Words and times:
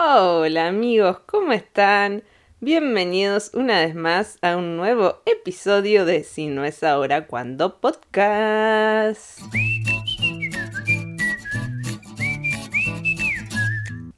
Hola 0.00 0.68
amigos, 0.68 1.18
¿cómo 1.26 1.52
están? 1.52 2.22
Bienvenidos 2.60 3.50
una 3.52 3.80
vez 3.80 3.96
más 3.96 4.38
a 4.42 4.56
un 4.56 4.76
nuevo 4.76 5.16
episodio 5.26 6.04
de 6.04 6.22
Si 6.22 6.46
no 6.46 6.64
es 6.64 6.84
ahora, 6.84 7.26
cuando 7.26 7.80
podcast. 7.80 9.40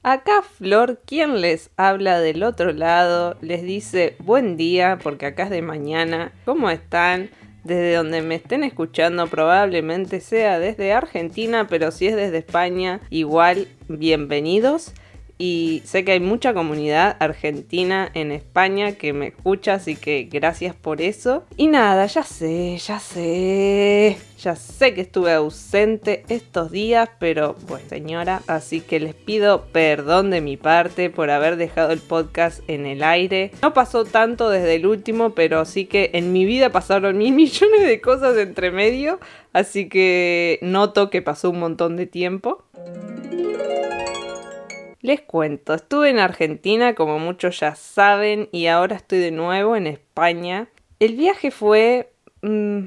Acá 0.03 0.43
Flor, 0.43 1.01
quien 1.07 1.41
les 1.41 1.71
habla 1.79 2.21
del 2.21 2.43
otro 2.43 2.75
lado, 2.75 3.39
les 3.41 3.63
dice 3.63 4.17
buen 4.19 4.59
día 4.59 4.99
porque 5.03 5.25
acá 5.25 5.45
es 5.45 5.51
de 5.51 5.63
mañana. 5.63 6.33
¿Cómo 6.45 6.69
están? 6.69 7.31
Desde 7.65 7.95
donde 7.95 8.21
me 8.21 8.35
estén 8.35 8.65
escuchando 8.65 9.29
probablemente 9.29 10.21
sea 10.21 10.59
desde 10.59 10.93
Argentina, 10.93 11.69
pero 11.71 11.91
si 11.91 12.07
es 12.07 12.17
desde 12.17 12.37
España, 12.37 13.01
igual 13.09 13.67
bienvenidos 13.89 14.93
y 15.41 15.81
sé 15.87 16.05
que 16.05 16.13
hay 16.13 16.21
mucha 16.21 16.53
comunidad 16.53 17.17
argentina 17.19 18.11
en 18.13 18.31
España 18.31 18.93
que 18.93 19.15
me 19.15 19.29
escucha, 19.29 19.73
así 19.73 19.97
que 19.97 20.29
gracias 20.31 20.75
por 20.75 21.01
eso. 21.01 21.45
Y 21.57 21.69
nada, 21.69 22.05
ya 22.05 22.25
sé, 22.25 22.77
ya 22.77 23.01
sé, 23.01 24.19
ya 24.39 24.55
sé 24.55 24.93
que 24.93 25.01
estuve 25.01 25.33
ausente 25.33 26.25
estos 26.29 26.71
días, 26.71 27.09
pero 27.19 27.57
bueno, 27.69 27.89
señora, 27.89 28.43
así 28.49 28.83
que 28.83 29.01
les 29.01 29.15
pido 29.15 29.65
perdón 29.73 30.29
de 30.29 30.43
mi 30.43 30.59
parte 30.59 31.09
por 31.09 31.31
haber 31.31 31.57
dejado 31.57 31.93
el 31.93 32.01
podcast 32.01 32.61
en 32.69 32.85
el 32.85 33.03
aire. 33.03 33.51
No 33.63 33.73
pasó 33.73 34.05
tanto 34.05 34.51
desde 34.51 34.75
el 34.75 34.85
último, 34.85 35.31
pero 35.31 35.65
sí 35.65 35.87
que 35.87 36.11
en 36.13 36.35
mi 36.35 36.45
vida 36.45 36.69
pasaron 36.69 37.17
mil 37.17 37.33
millones 37.35 37.87
de 37.87 37.99
cosas 38.03 38.37
entre 38.37 38.71
medio, 38.73 39.19
así 39.55 39.89
que 39.89 40.59
noto 40.61 41.09
que 41.09 41.23
pasó 41.23 41.49
un 41.49 41.61
montón 41.61 41.97
de 41.97 42.05
tiempo. 42.05 42.63
Les 45.03 45.23
cuento, 45.23 45.73
estuve 45.73 46.11
en 46.11 46.19
Argentina, 46.19 46.95
como 46.95 47.19
muchos 47.19 47.61
ya 47.61 47.75
saben, 47.75 48.51
y 48.53 48.67
ahora 48.67 48.97
estoy 48.97 49.19
de 49.19 49.31
nuevo 49.31 49.75
en 49.75 49.87
España. 49.87 50.69
El 50.99 51.17
viaje 51.17 51.51
fue... 51.51 52.13
Mm, 52.43 52.87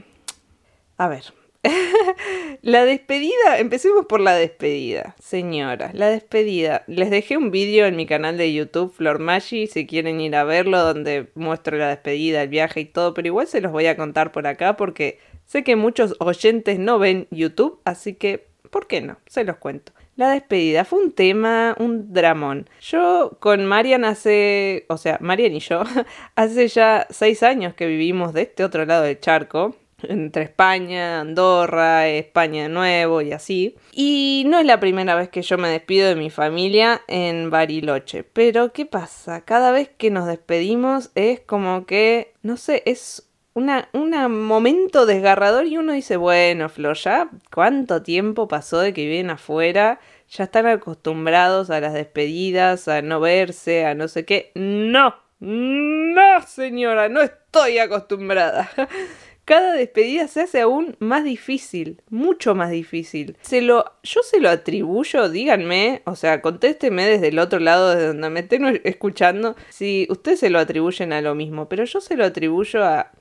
a 0.97 1.07
ver. 1.07 1.33
la 2.61 2.85
despedida, 2.85 3.57
empecemos 3.57 4.05
por 4.05 4.19
la 4.19 4.35
despedida, 4.35 5.15
señora. 5.19 5.89
La 5.93 6.09
despedida. 6.09 6.83
Les 6.85 7.09
dejé 7.09 7.35
un 7.35 7.49
vídeo 7.49 7.87
en 7.87 7.95
mi 7.95 8.05
canal 8.05 8.37
de 8.37 8.53
YouTube, 8.53 8.93
Flor 8.93 9.17
Maggi, 9.17 9.65
si 9.65 9.87
quieren 9.87 10.21
ir 10.21 10.35
a 10.35 10.43
verlo, 10.43 10.83
donde 10.83 11.31
muestro 11.33 11.77
la 11.77 11.89
despedida, 11.89 12.43
el 12.43 12.49
viaje 12.49 12.81
y 12.81 12.85
todo, 12.85 13.15
pero 13.15 13.27
igual 13.27 13.47
se 13.47 13.59
los 13.59 13.71
voy 13.71 13.87
a 13.87 13.97
contar 13.97 14.31
por 14.31 14.45
acá 14.45 14.77
porque 14.77 15.17
sé 15.45 15.63
que 15.63 15.75
muchos 15.75 16.15
oyentes 16.19 16.77
no 16.77 16.99
ven 16.99 17.27
YouTube, 17.31 17.79
así 17.85 18.13
que, 18.13 18.45
¿por 18.69 18.85
qué 18.85 19.01
no? 19.01 19.17
Se 19.25 19.43
los 19.43 19.57
cuento. 19.57 19.93
La 20.15 20.29
despedida 20.29 20.85
fue 20.85 20.99
un 20.99 21.11
tema, 21.11 21.75
un 21.79 22.13
dramón. 22.13 22.69
Yo 22.81 23.37
con 23.39 23.65
Marian 23.65 24.05
hace, 24.05 24.85
o 24.89 24.97
sea, 24.97 25.17
Marian 25.21 25.53
y 25.55 25.59
yo, 25.59 25.83
hace 26.35 26.67
ya 26.67 27.07
seis 27.09 27.41
años 27.41 27.73
que 27.73 27.87
vivimos 27.87 28.33
de 28.33 28.43
este 28.43 28.63
otro 28.63 28.85
lado 28.85 29.03
del 29.03 29.19
charco, 29.19 29.75
entre 30.03 30.43
España, 30.43 31.21
Andorra, 31.21 32.07
España 32.07 32.63
de 32.63 32.69
nuevo 32.69 33.21
y 33.21 33.31
así. 33.31 33.75
Y 33.91 34.43
no 34.47 34.59
es 34.59 34.65
la 34.65 34.79
primera 34.79 35.15
vez 35.15 35.29
que 35.29 35.41
yo 35.41 35.57
me 35.57 35.69
despido 35.69 36.07
de 36.09 36.15
mi 36.15 36.29
familia 36.29 37.01
en 37.07 37.49
Bariloche. 37.49 38.23
Pero, 38.23 38.71
¿qué 38.73 38.85
pasa? 38.85 39.41
Cada 39.41 39.71
vez 39.71 39.89
que 39.97 40.11
nos 40.11 40.27
despedimos 40.27 41.11
es 41.15 41.39
como 41.39 41.85
que, 41.85 42.33
no 42.41 42.57
sé, 42.57 42.83
es 42.85 43.29
un 43.53 44.45
momento 44.45 45.05
desgarrador 45.05 45.67
y 45.67 45.77
uno 45.77 45.93
dice, 45.93 46.17
bueno, 46.17 46.69
Flor, 46.69 46.97
ya 46.97 47.29
cuánto 47.53 48.01
tiempo 48.01 48.47
pasó 48.47 48.79
de 48.79 48.93
que 48.93 49.05
viven 49.05 49.29
afuera, 49.29 49.99
ya 50.29 50.45
están 50.45 50.65
acostumbrados 50.65 51.69
a 51.69 51.79
las 51.79 51.93
despedidas, 51.93 52.87
a 52.87 53.01
no 53.01 53.19
verse, 53.19 53.85
a 53.85 53.93
no 53.93 54.07
sé 54.07 54.25
qué. 54.25 54.51
No, 54.55 55.15
no, 55.39 56.41
señora, 56.47 57.09
no 57.09 57.21
estoy 57.21 57.77
acostumbrada. 57.77 58.69
Cada 59.45 59.73
despedida 59.73 60.29
se 60.29 60.41
hace 60.41 60.61
aún 60.61 60.95
más 60.99 61.25
difícil, 61.25 62.01
mucho 62.09 62.55
más 62.55 62.71
difícil. 62.71 63.35
Se 63.41 63.61
lo, 63.61 63.83
yo 64.01 64.21
se 64.23 64.39
lo 64.39 64.49
atribuyo, 64.49 65.27
díganme, 65.27 66.01
o 66.05 66.15
sea, 66.15 66.41
contésteme 66.41 67.05
desde 67.05 67.27
el 67.27 67.39
otro 67.39 67.59
lado, 67.59 67.93
de 67.93 68.07
donde 68.07 68.29
me 68.29 68.39
estén 68.39 68.81
escuchando, 68.85 69.57
si 69.69 70.07
ustedes 70.09 70.39
se 70.39 70.49
lo 70.49 70.59
atribuyen 70.59 71.11
a 71.11 71.19
lo 71.19 71.35
mismo, 71.35 71.67
pero 71.67 71.83
yo 71.83 71.99
se 71.99 72.15
lo 72.15 72.23
atribuyo 72.23 72.85
a 72.85 73.11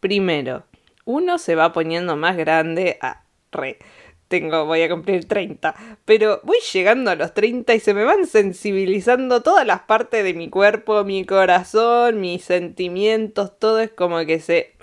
Primero, 0.00 0.64
uno 1.04 1.38
se 1.38 1.54
va 1.54 1.72
poniendo 1.72 2.16
más 2.16 2.36
grande 2.36 2.98
a 3.00 3.22
re. 3.50 3.78
Tengo, 4.28 4.66
voy 4.66 4.82
a 4.82 4.90
cumplir 4.90 5.26
30, 5.26 5.74
pero 6.04 6.40
voy 6.44 6.58
llegando 6.72 7.10
a 7.10 7.14
los 7.14 7.32
30 7.32 7.74
y 7.74 7.80
se 7.80 7.94
me 7.94 8.04
van 8.04 8.26
sensibilizando 8.26 9.42
todas 9.42 9.66
las 9.66 9.80
partes 9.80 10.22
de 10.22 10.34
mi 10.34 10.50
cuerpo, 10.50 11.02
mi 11.02 11.24
corazón, 11.24 12.20
mis 12.20 12.44
sentimientos, 12.44 13.58
todo 13.58 13.80
es 13.80 13.90
como 13.90 14.18
que 14.26 14.38
se, 14.40 14.74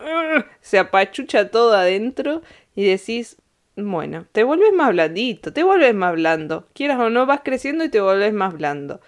se 0.61 0.79
apachucha 0.79 1.51
todo 1.51 1.75
adentro 1.75 2.41
y 2.75 2.85
decís, 2.85 3.37
bueno, 3.75 4.25
te 4.31 4.43
vuelves 4.43 4.73
más 4.73 4.89
blandito, 4.89 5.53
te 5.53 5.63
vuelves 5.63 5.93
más 5.93 6.15
blando, 6.15 6.67
quieras 6.73 6.99
o 6.99 7.11
no, 7.11 7.27
vas 7.27 7.41
creciendo 7.43 7.83
y 7.83 7.89
te 7.89 8.01
vuelves 8.01 8.33
más 8.33 8.53
blando. 8.55 8.99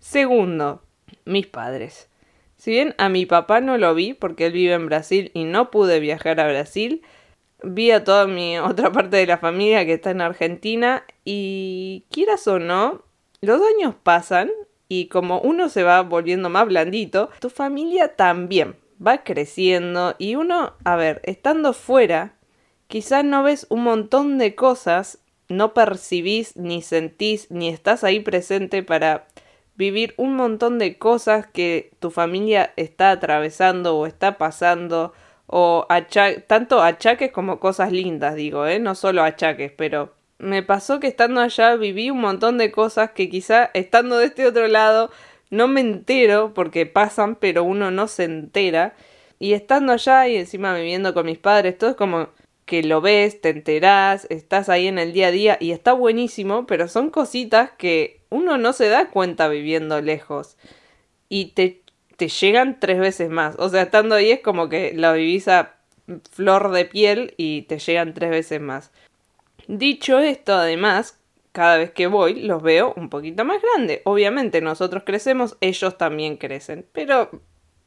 Segundo, 0.00 0.82
mis 1.26 1.46
padres. 1.46 2.08
Si 2.62 2.70
bien 2.70 2.94
a 2.96 3.08
mi 3.08 3.26
papá 3.26 3.60
no 3.60 3.76
lo 3.76 3.92
vi 3.92 4.14
porque 4.14 4.46
él 4.46 4.52
vive 4.52 4.74
en 4.74 4.86
Brasil 4.86 5.32
y 5.34 5.42
no 5.42 5.72
pude 5.72 5.98
viajar 5.98 6.38
a 6.38 6.46
Brasil, 6.46 7.02
vi 7.64 7.90
a 7.90 8.04
toda 8.04 8.28
mi 8.28 8.56
otra 8.60 8.92
parte 8.92 9.16
de 9.16 9.26
la 9.26 9.38
familia 9.38 9.84
que 9.84 9.94
está 9.94 10.12
en 10.12 10.20
Argentina 10.20 11.04
y 11.24 12.04
quieras 12.08 12.46
o 12.46 12.60
no, 12.60 13.02
los 13.40 13.60
años 13.74 13.96
pasan 14.00 14.48
y 14.86 15.06
como 15.06 15.40
uno 15.40 15.68
se 15.70 15.82
va 15.82 16.02
volviendo 16.02 16.50
más 16.50 16.68
blandito, 16.68 17.30
tu 17.40 17.50
familia 17.50 18.14
también 18.14 18.76
va 19.04 19.24
creciendo 19.24 20.14
y 20.18 20.36
uno, 20.36 20.74
a 20.84 20.94
ver, 20.94 21.20
estando 21.24 21.72
fuera, 21.72 22.36
quizás 22.86 23.24
no 23.24 23.42
ves 23.42 23.66
un 23.70 23.82
montón 23.82 24.38
de 24.38 24.54
cosas, 24.54 25.18
no 25.48 25.74
percibís 25.74 26.56
ni 26.56 26.80
sentís 26.80 27.50
ni 27.50 27.70
estás 27.70 28.04
ahí 28.04 28.20
presente 28.20 28.84
para 28.84 29.26
vivir 29.76 30.14
un 30.16 30.36
montón 30.36 30.78
de 30.78 30.98
cosas 30.98 31.46
que 31.46 31.90
tu 31.98 32.10
familia 32.10 32.72
está 32.76 33.10
atravesando 33.10 33.96
o 33.96 34.06
está 34.06 34.38
pasando, 34.38 35.12
o 35.46 35.86
tanto 36.46 36.82
achaques 36.82 37.32
como 37.32 37.60
cosas 37.60 37.92
lindas, 37.92 38.34
digo, 38.34 38.66
¿eh? 38.66 38.78
no 38.78 38.94
solo 38.94 39.22
achaques, 39.22 39.72
pero 39.72 40.14
me 40.38 40.62
pasó 40.62 40.98
que 40.98 41.06
estando 41.06 41.40
allá 41.40 41.76
viví 41.76 42.10
un 42.10 42.20
montón 42.20 42.58
de 42.58 42.72
cosas 42.72 43.12
que 43.12 43.28
quizá 43.28 43.70
estando 43.74 44.18
de 44.18 44.26
este 44.26 44.46
otro 44.46 44.66
lado 44.66 45.10
no 45.50 45.68
me 45.68 45.82
entero 45.82 46.52
porque 46.54 46.86
pasan, 46.86 47.36
pero 47.36 47.62
uno 47.62 47.90
no 47.90 48.08
se 48.08 48.24
entera. 48.24 48.94
Y 49.38 49.52
estando 49.52 49.92
allá 49.92 50.26
y 50.26 50.36
encima 50.36 50.74
viviendo 50.74 51.12
con 51.12 51.26
mis 51.26 51.38
padres, 51.38 51.76
todo 51.76 51.90
es 51.90 51.96
como 51.96 52.30
que 52.64 52.82
lo 52.82 53.02
ves, 53.02 53.40
te 53.42 53.50
enterás, 53.50 54.26
estás 54.30 54.70
ahí 54.70 54.86
en 54.86 54.98
el 54.98 55.12
día 55.12 55.26
a 55.26 55.30
día 55.30 55.58
y 55.60 55.72
está 55.72 55.92
buenísimo, 55.92 56.66
pero 56.66 56.88
son 56.88 57.10
cositas 57.10 57.70
que 57.72 58.21
uno 58.32 58.58
no 58.58 58.72
se 58.72 58.88
da 58.88 59.10
cuenta 59.10 59.48
viviendo 59.48 60.00
lejos 60.00 60.56
y 61.28 61.52
te, 61.52 61.82
te 62.16 62.28
llegan 62.28 62.80
tres 62.80 62.98
veces 62.98 63.30
más. 63.30 63.56
O 63.58 63.68
sea, 63.68 63.82
estando 63.82 64.14
ahí 64.14 64.30
es 64.30 64.40
como 64.40 64.68
que 64.68 64.92
la 64.94 65.12
vivís 65.12 65.48
a 65.48 65.76
flor 66.30 66.70
de 66.70 66.84
piel 66.84 67.34
y 67.36 67.62
te 67.62 67.78
llegan 67.78 68.14
tres 68.14 68.30
veces 68.30 68.60
más. 68.60 68.90
Dicho 69.68 70.18
esto, 70.18 70.54
además, 70.54 71.20
cada 71.52 71.76
vez 71.76 71.90
que 71.92 72.06
voy 72.06 72.42
los 72.42 72.62
veo 72.62 72.94
un 72.96 73.08
poquito 73.08 73.44
más 73.44 73.60
grande. 73.62 74.02
Obviamente 74.04 74.60
nosotros 74.60 75.04
crecemos, 75.04 75.56
ellos 75.60 75.98
también 75.98 76.36
crecen. 76.36 76.86
Pero, 76.92 77.30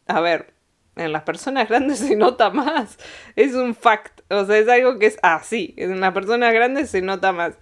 a 0.08 0.22
ver, 0.22 0.54
en 0.96 1.12
las 1.12 1.24
personas 1.24 1.68
grandes 1.68 2.00
se 2.08 2.16
nota 2.16 2.50
más. 2.52 2.98
Es 3.36 3.54
un 3.54 3.76
fact. 3.76 4.22
O 4.30 4.46
sea, 4.46 4.58
es 4.58 4.68
algo 4.70 5.00
que 5.00 5.08
es 5.08 5.18
así. 5.22 5.74
en 5.78 6.00
las 6.00 6.14
personas 6.14 6.54
grandes 6.54 6.90
se 6.90 7.02
nota 7.02 7.32
más. 7.32 7.56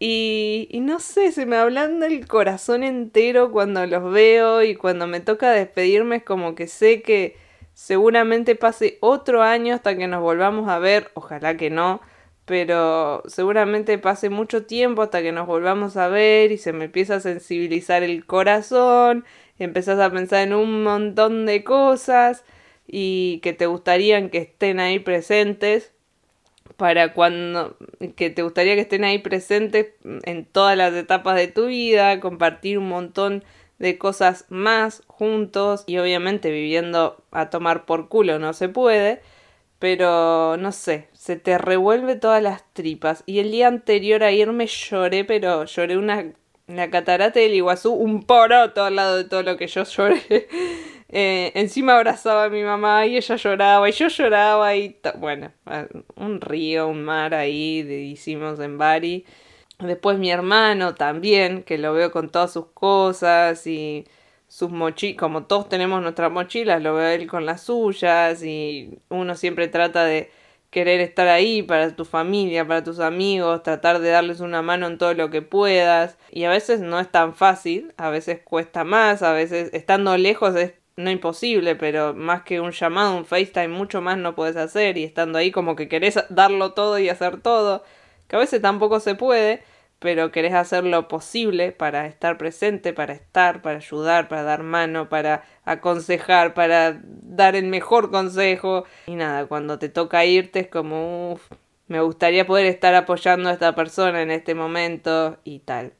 Y, 0.00 0.68
no 0.82 1.00
sé, 1.00 1.32
se 1.32 1.44
me 1.44 1.56
ablanda 1.56 2.06
el 2.06 2.26
corazón 2.28 2.84
entero 2.84 3.50
cuando 3.50 3.84
los 3.86 4.12
veo 4.12 4.62
y 4.62 4.76
cuando 4.76 5.08
me 5.08 5.20
toca 5.20 5.50
despedirme 5.50 6.16
es 6.16 6.22
como 6.24 6.54
que 6.54 6.68
sé 6.68 7.02
que 7.02 7.36
seguramente 7.74 8.54
pase 8.54 8.98
otro 9.00 9.42
año 9.42 9.74
hasta 9.74 9.96
que 9.96 10.06
nos 10.06 10.22
volvamos 10.22 10.68
a 10.68 10.78
ver, 10.78 11.10
ojalá 11.14 11.56
que 11.56 11.70
no, 11.70 12.00
pero 12.44 13.22
seguramente 13.26 13.98
pase 13.98 14.30
mucho 14.30 14.66
tiempo 14.66 15.02
hasta 15.02 15.22
que 15.22 15.32
nos 15.32 15.46
volvamos 15.46 15.96
a 15.96 16.08
ver 16.08 16.52
y 16.52 16.58
se 16.58 16.72
me 16.72 16.86
empieza 16.86 17.16
a 17.16 17.20
sensibilizar 17.20 18.02
el 18.04 18.24
corazón, 18.24 19.24
empezás 19.58 19.98
a 20.00 20.10
pensar 20.10 20.46
en 20.46 20.54
un 20.54 20.84
montón 20.84 21.44
de 21.46 21.64
cosas 21.64 22.44
y 22.86 23.40
que 23.42 23.52
te 23.52 23.66
gustarían 23.66 24.30
que 24.30 24.38
estén 24.38 24.80
ahí 24.80 24.98
presentes 25.00 25.92
para 26.78 27.12
cuando 27.12 27.76
que 28.16 28.30
te 28.30 28.42
gustaría 28.42 28.76
que 28.76 28.82
estén 28.82 29.02
ahí 29.02 29.18
presentes 29.18 29.88
en 30.22 30.46
todas 30.46 30.76
las 30.76 30.94
etapas 30.94 31.34
de 31.36 31.48
tu 31.48 31.66
vida, 31.66 32.20
compartir 32.20 32.78
un 32.78 32.88
montón 32.88 33.44
de 33.80 33.98
cosas 33.98 34.46
más 34.48 35.02
juntos 35.08 35.82
y 35.88 35.98
obviamente 35.98 36.52
viviendo 36.52 37.22
a 37.32 37.50
tomar 37.50 37.84
por 37.84 38.08
culo 38.08 38.38
no 38.38 38.52
se 38.52 38.68
puede, 38.68 39.20
pero 39.80 40.56
no 40.56 40.70
sé, 40.70 41.08
se 41.14 41.34
te 41.34 41.58
revuelve 41.58 42.14
todas 42.14 42.40
las 42.40 42.62
tripas 42.74 43.24
y 43.26 43.40
el 43.40 43.50
día 43.50 43.66
anterior 43.66 44.22
a 44.22 44.30
irme 44.30 44.68
lloré, 44.68 45.24
pero 45.24 45.64
lloré 45.64 45.98
una 45.98 46.32
la 46.68 46.90
catarata 46.90 47.40
del 47.40 47.54
Iguazú, 47.54 47.92
un 47.92 48.22
poroto 48.22 48.84
al 48.84 48.94
lado 48.94 49.16
de 49.16 49.24
todo 49.24 49.42
lo 49.42 49.56
que 49.56 49.66
yo 49.66 49.82
lloré. 49.96 50.48
Eh, 51.10 51.52
encima 51.54 51.96
abrazaba 51.96 52.44
a 52.44 52.48
mi 52.50 52.62
mamá 52.62 53.06
y 53.06 53.16
ella 53.16 53.36
lloraba 53.36 53.88
y 53.88 53.92
yo 53.92 54.08
lloraba 54.08 54.76
y 54.76 55.00
bueno, 55.18 55.52
un 56.16 56.40
río, 56.40 56.88
un 56.88 57.02
mar 57.02 57.34
ahí 57.34 57.78
hicimos 58.12 58.60
en 58.60 58.76
Bari. 58.78 59.24
Después 59.78 60.18
mi 60.18 60.30
hermano 60.30 60.94
también, 60.94 61.62
que 61.62 61.78
lo 61.78 61.92
veo 61.94 62.10
con 62.10 62.30
todas 62.30 62.52
sus 62.52 62.66
cosas 62.72 63.66
y 63.66 64.06
sus 64.48 64.70
mochilas, 64.70 65.18
como 65.18 65.44
todos 65.46 65.68
tenemos 65.68 66.02
nuestras 66.02 66.32
mochilas, 66.32 66.82
lo 66.82 66.94
veo 66.94 67.08
él 67.08 67.26
con 67.28 67.46
las 67.46 67.62
suyas 67.62 68.42
y 68.42 68.98
uno 69.08 69.34
siempre 69.36 69.68
trata 69.68 70.04
de 70.04 70.30
querer 70.70 71.00
estar 71.00 71.28
ahí 71.28 71.62
para 71.62 71.94
tu 71.96 72.04
familia, 72.04 72.66
para 72.66 72.84
tus 72.84 73.00
amigos, 73.00 73.62
tratar 73.62 74.00
de 74.00 74.10
darles 74.10 74.40
una 74.40 74.62
mano 74.62 74.86
en 74.86 74.98
todo 74.98 75.14
lo 75.14 75.30
que 75.30 75.42
puedas. 75.42 76.18
Y 76.30 76.44
a 76.44 76.50
veces 76.50 76.80
no 76.80 77.00
es 77.00 77.10
tan 77.10 77.34
fácil, 77.34 77.94
a 77.96 78.10
veces 78.10 78.40
cuesta 78.42 78.84
más, 78.84 79.22
a 79.22 79.32
veces 79.32 79.70
estando 79.72 80.16
lejos 80.16 80.54
es 80.56 80.74
no 80.98 81.10
imposible, 81.12 81.76
pero 81.76 82.12
más 82.12 82.42
que 82.42 82.60
un 82.60 82.72
llamado, 82.72 83.16
un 83.16 83.24
FaceTime, 83.24 83.68
mucho 83.68 84.00
más 84.00 84.18
no 84.18 84.34
puedes 84.34 84.56
hacer 84.56 84.98
y 84.98 85.04
estando 85.04 85.38
ahí 85.38 85.52
como 85.52 85.76
que 85.76 85.88
querés 85.88 86.18
darlo 86.28 86.72
todo 86.72 86.98
y 86.98 87.08
hacer 87.08 87.40
todo, 87.40 87.84
que 88.26 88.34
a 88.34 88.40
veces 88.40 88.60
tampoco 88.60 88.98
se 88.98 89.14
puede, 89.14 89.62
pero 90.00 90.32
querés 90.32 90.54
hacer 90.54 90.82
lo 90.82 91.06
posible 91.06 91.70
para 91.70 92.06
estar 92.06 92.36
presente, 92.36 92.92
para 92.92 93.12
estar, 93.12 93.62
para 93.62 93.76
ayudar, 93.76 94.26
para 94.26 94.42
dar 94.42 94.64
mano, 94.64 95.08
para 95.08 95.44
aconsejar, 95.64 96.52
para 96.52 97.00
dar 97.04 97.54
el 97.54 97.66
mejor 97.66 98.10
consejo. 98.10 98.84
Y 99.06 99.14
nada, 99.14 99.46
cuando 99.46 99.78
te 99.78 99.88
toca 99.88 100.24
irte 100.24 100.60
es 100.60 100.68
como, 100.68 101.32
uff, 101.32 101.48
me 101.86 102.00
gustaría 102.00 102.44
poder 102.44 102.66
estar 102.66 102.94
apoyando 102.96 103.48
a 103.48 103.52
esta 103.52 103.74
persona 103.76 104.20
en 104.20 104.32
este 104.32 104.54
momento 104.56 105.38
y 105.44 105.60
tal. 105.60 105.92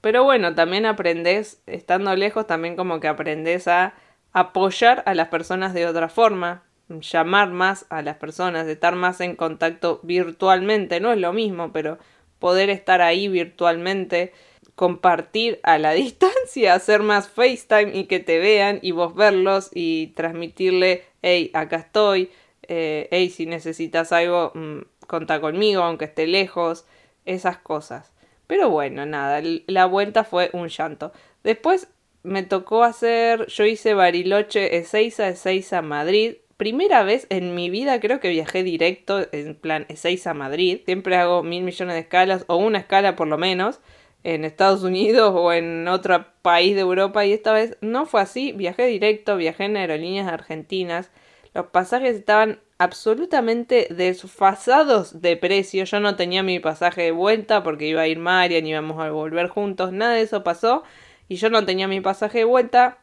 Pero 0.00 0.24
bueno, 0.24 0.54
también 0.54 0.86
aprendes, 0.86 1.62
estando 1.66 2.14
lejos, 2.16 2.46
también 2.46 2.76
como 2.76 3.00
que 3.00 3.08
aprendes 3.08 3.68
a 3.68 3.94
apoyar 4.36 5.02
a 5.06 5.14
las 5.14 5.28
personas 5.28 5.72
de 5.72 5.86
otra 5.86 6.10
forma, 6.10 6.62
llamar 6.90 7.52
más 7.52 7.86
a 7.88 8.02
las 8.02 8.18
personas, 8.18 8.68
estar 8.68 8.94
más 8.94 9.22
en 9.22 9.34
contacto 9.34 9.98
virtualmente, 10.02 11.00
no 11.00 11.10
es 11.10 11.18
lo 11.18 11.32
mismo, 11.32 11.72
pero 11.72 11.96
poder 12.38 12.68
estar 12.68 13.00
ahí 13.00 13.28
virtualmente, 13.28 14.34
compartir 14.74 15.58
a 15.62 15.78
la 15.78 15.92
distancia, 15.94 16.74
hacer 16.74 17.02
más 17.02 17.30
FaceTime 17.30 17.96
y 17.96 18.04
que 18.04 18.20
te 18.20 18.38
vean 18.38 18.78
y 18.82 18.90
vos 18.90 19.14
verlos 19.14 19.70
y 19.72 20.08
transmitirle, 20.08 21.04
hey, 21.22 21.50
acá 21.54 21.76
estoy, 21.76 22.30
eh, 22.68 23.08
hey, 23.10 23.30
si 23.30 23.46
necesitas 23.46 24.12
algo, 24.12 24.52
mm, 24.54 24.80
conta 25.06 25.40
conmigo, 25.40 25.82
aunque 25.82 26.04
esté 26.04 26.26
lejos, 26.26 26.84
esas 27.24 27.56
cosas. 27.56 28.12
Pero 28.46 28.68
bueno, 28.68 29.06
nada, 29.06 29.40
la 29.66 29.86
vuelta 29.86 30.24
fue 30.24 30.50
un 30.52 30.68
llanto. 30.68 31.12
Después 31.42 31.88
me 32.26 32.42
tocó 32.42 32.84
hacer, 32.84 33.46
yo 33.46 33.64
hice 33.64 33.94
Bariloche, 33.94 34.76
Ezeiza, 34.76 35.28
Ezeiza, 35.28 35.80
Madrid. 35.80 36.36
Primera 36.56 37.04
vez 37.04 37.26
en 37.30 37.54
mi 37.54 37.70
vida 37.70 38.00
creo 38.00 38.18
que 38.20 38.28
viajé 38.28 38.62
directo, 38.62 39.26
en 39.32 39.54
plan 39.54 39.86
Ezeiza, 39.88 40.34
Madrid. 40.34 40.80
Siempre 40.84 41.16
hago 41.16 41.42
mil 41.42 41.62
millones 41.62 41.94
de 41.94 42.00
escalas, 42.00 42.44
o 42.48 42.56
una 42.56 42.78
escala 42.78 43.14
por 43.16 43.28
lo 43.28 43.38
menos, 43.38 43.80
en 44.24 44.44
Estados 44.44 44.82
Unidos 44.82 45.32
o 45.36 45.52
en 45.52 45.86
otro 45.86 46.26
país 46.42 46.74
de 46.74 46.80
Europa. 46.80 47.24
Y 47.24 47.32
esta 47.32 47.52
vez 47.52 47.76
no 47.80 48.06
fue 48.06 48.20
así, 48.22 48.52
viajé 48.52 48.86
directo, 48.86 49.36
viajé 49.36 49.64
en 49.64 49.76
aerolíneas 49.76 50.28
argentinas. 50.28 51.10
Los 51.54 51.66
pasajes 51.66 52.16
estaban 52.16 52.60
absolutamente 52.78 53.86
desfasados 53.90 55.22
de 55.22 55.36
precio. 55.36 55.84
Yo 55.84 56.00
no 56.00 56.16
tenía 56.16 56.42
mi 56.42 56.58
pasaje 56.58 57.02
de 57.02 57.10
vuelta 57.12 57.62
porque 57.62 57.86
iba 57.86 58.02
a 58.02 58.08
ir 58.08 58.18
Marian, 58.18 58.66
íbamos 58.66 59.00
a 59.00 59.10
volver 59.10 59.48
juntos. 59.48 59.92
Nada 59.92 60.14
de 60.14 60.22
eso 60.22 60.42
pasó 60.42 60.82
y 61.28 61.36
yo 61.36 61.50
no 61.50 61.64
tenía 61.64 61.88
mi 61.88 62.00
pasaje 62.00 62.38
de 62.38 62.44
vuelta, 62.44 62.98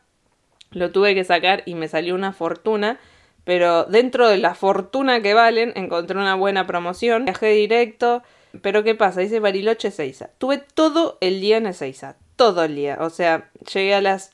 lo 0.71 0.91
tuve 0.91 1.15
que 1.15 1.23
sacar 1.23 1.63
y 1.65 1.75
me 1.75 1.87
salió 1.87 2.15
una 2.15 2.33
fortuna, 2.33 2.99
pero 3.43 3.83
dentro 3.85 4.27
de 4.27 4.37
la 4.37 4.55
fortuna 4.55 5.21
que 5.21 5.33
valen 5.33 5.73
encontré 5.75 6.17
una 6.17 6.35
buena 6.35 6.65
promoción, 6.65 7.25
viajé 7.25 7.49
directo, 7.49 8.23
pero 8.61 8.83
¿qué 8.83 8.95
pasa? 8.95 9.21
Dice 9.21 9.39
Bariloche 9.39 9.91
Seiza. 9.91 10.29
Tuve 10.37 10.59
todo 10.59 11.17
el 11.21 11.41
día 11.41 11.57
en 11.57 11.67
Ezeiza, 11.67 12.15
todo 12.35 12.63
el 12.63 12.75
día, 12.75 12.97
o 13.01 13.09
sea, 13.09 13.49
llegué 13.71 13.95
a 13.95 14.01
las 14.01 14.31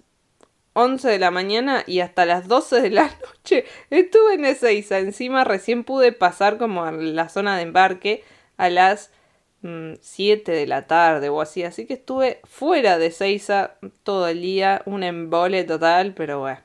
11 0.74 1.09
de 1.09 1.19
la 1.19 1.31
mañana 1.31 1.83
y 1.88 2.00
hasta 2.00 2.25
las 2.25 2.47
12 2.47 2.81
de 2.81 2.89
la 2.91 3.03
noche 3.25 3.65
estuve 3.89 4.36
en 4.36 4.45
Ezeiza. 4.45 5.00
Encima 5.00 5.44
recién 5.44 5.83
pude 5.83 6.12
pasar 6.12 6.57
como 6.57 6.83
a 6.83 6.91
la 6.91 7.30
zona 7.30 7.57
de 7.57 7.63
embarque 7.63 8.24
a 8.57 8.69
las 8.69 9.12
7 9.61 10.51
mm, 10.51 10.56
de 10.56 10.67
la 10.67 10.88
tarde 10.88 11.29
o 11.29 11.41
así. 11.41 11.63
Así 11.63 11.85
que 11.85 11.94
estuve 11.95 12.39
fuera 12.44 12.97
de 12.97 13.11
Seiza 13.11 13.75
todo 14.03 14.27
el 14.27 14.41
día, 14.41 14.81
un 14.85 15.03
embole 15.03 15.63
total, 15.63 16.13
pero 16.13 16.39
bueno, 16.39 16.59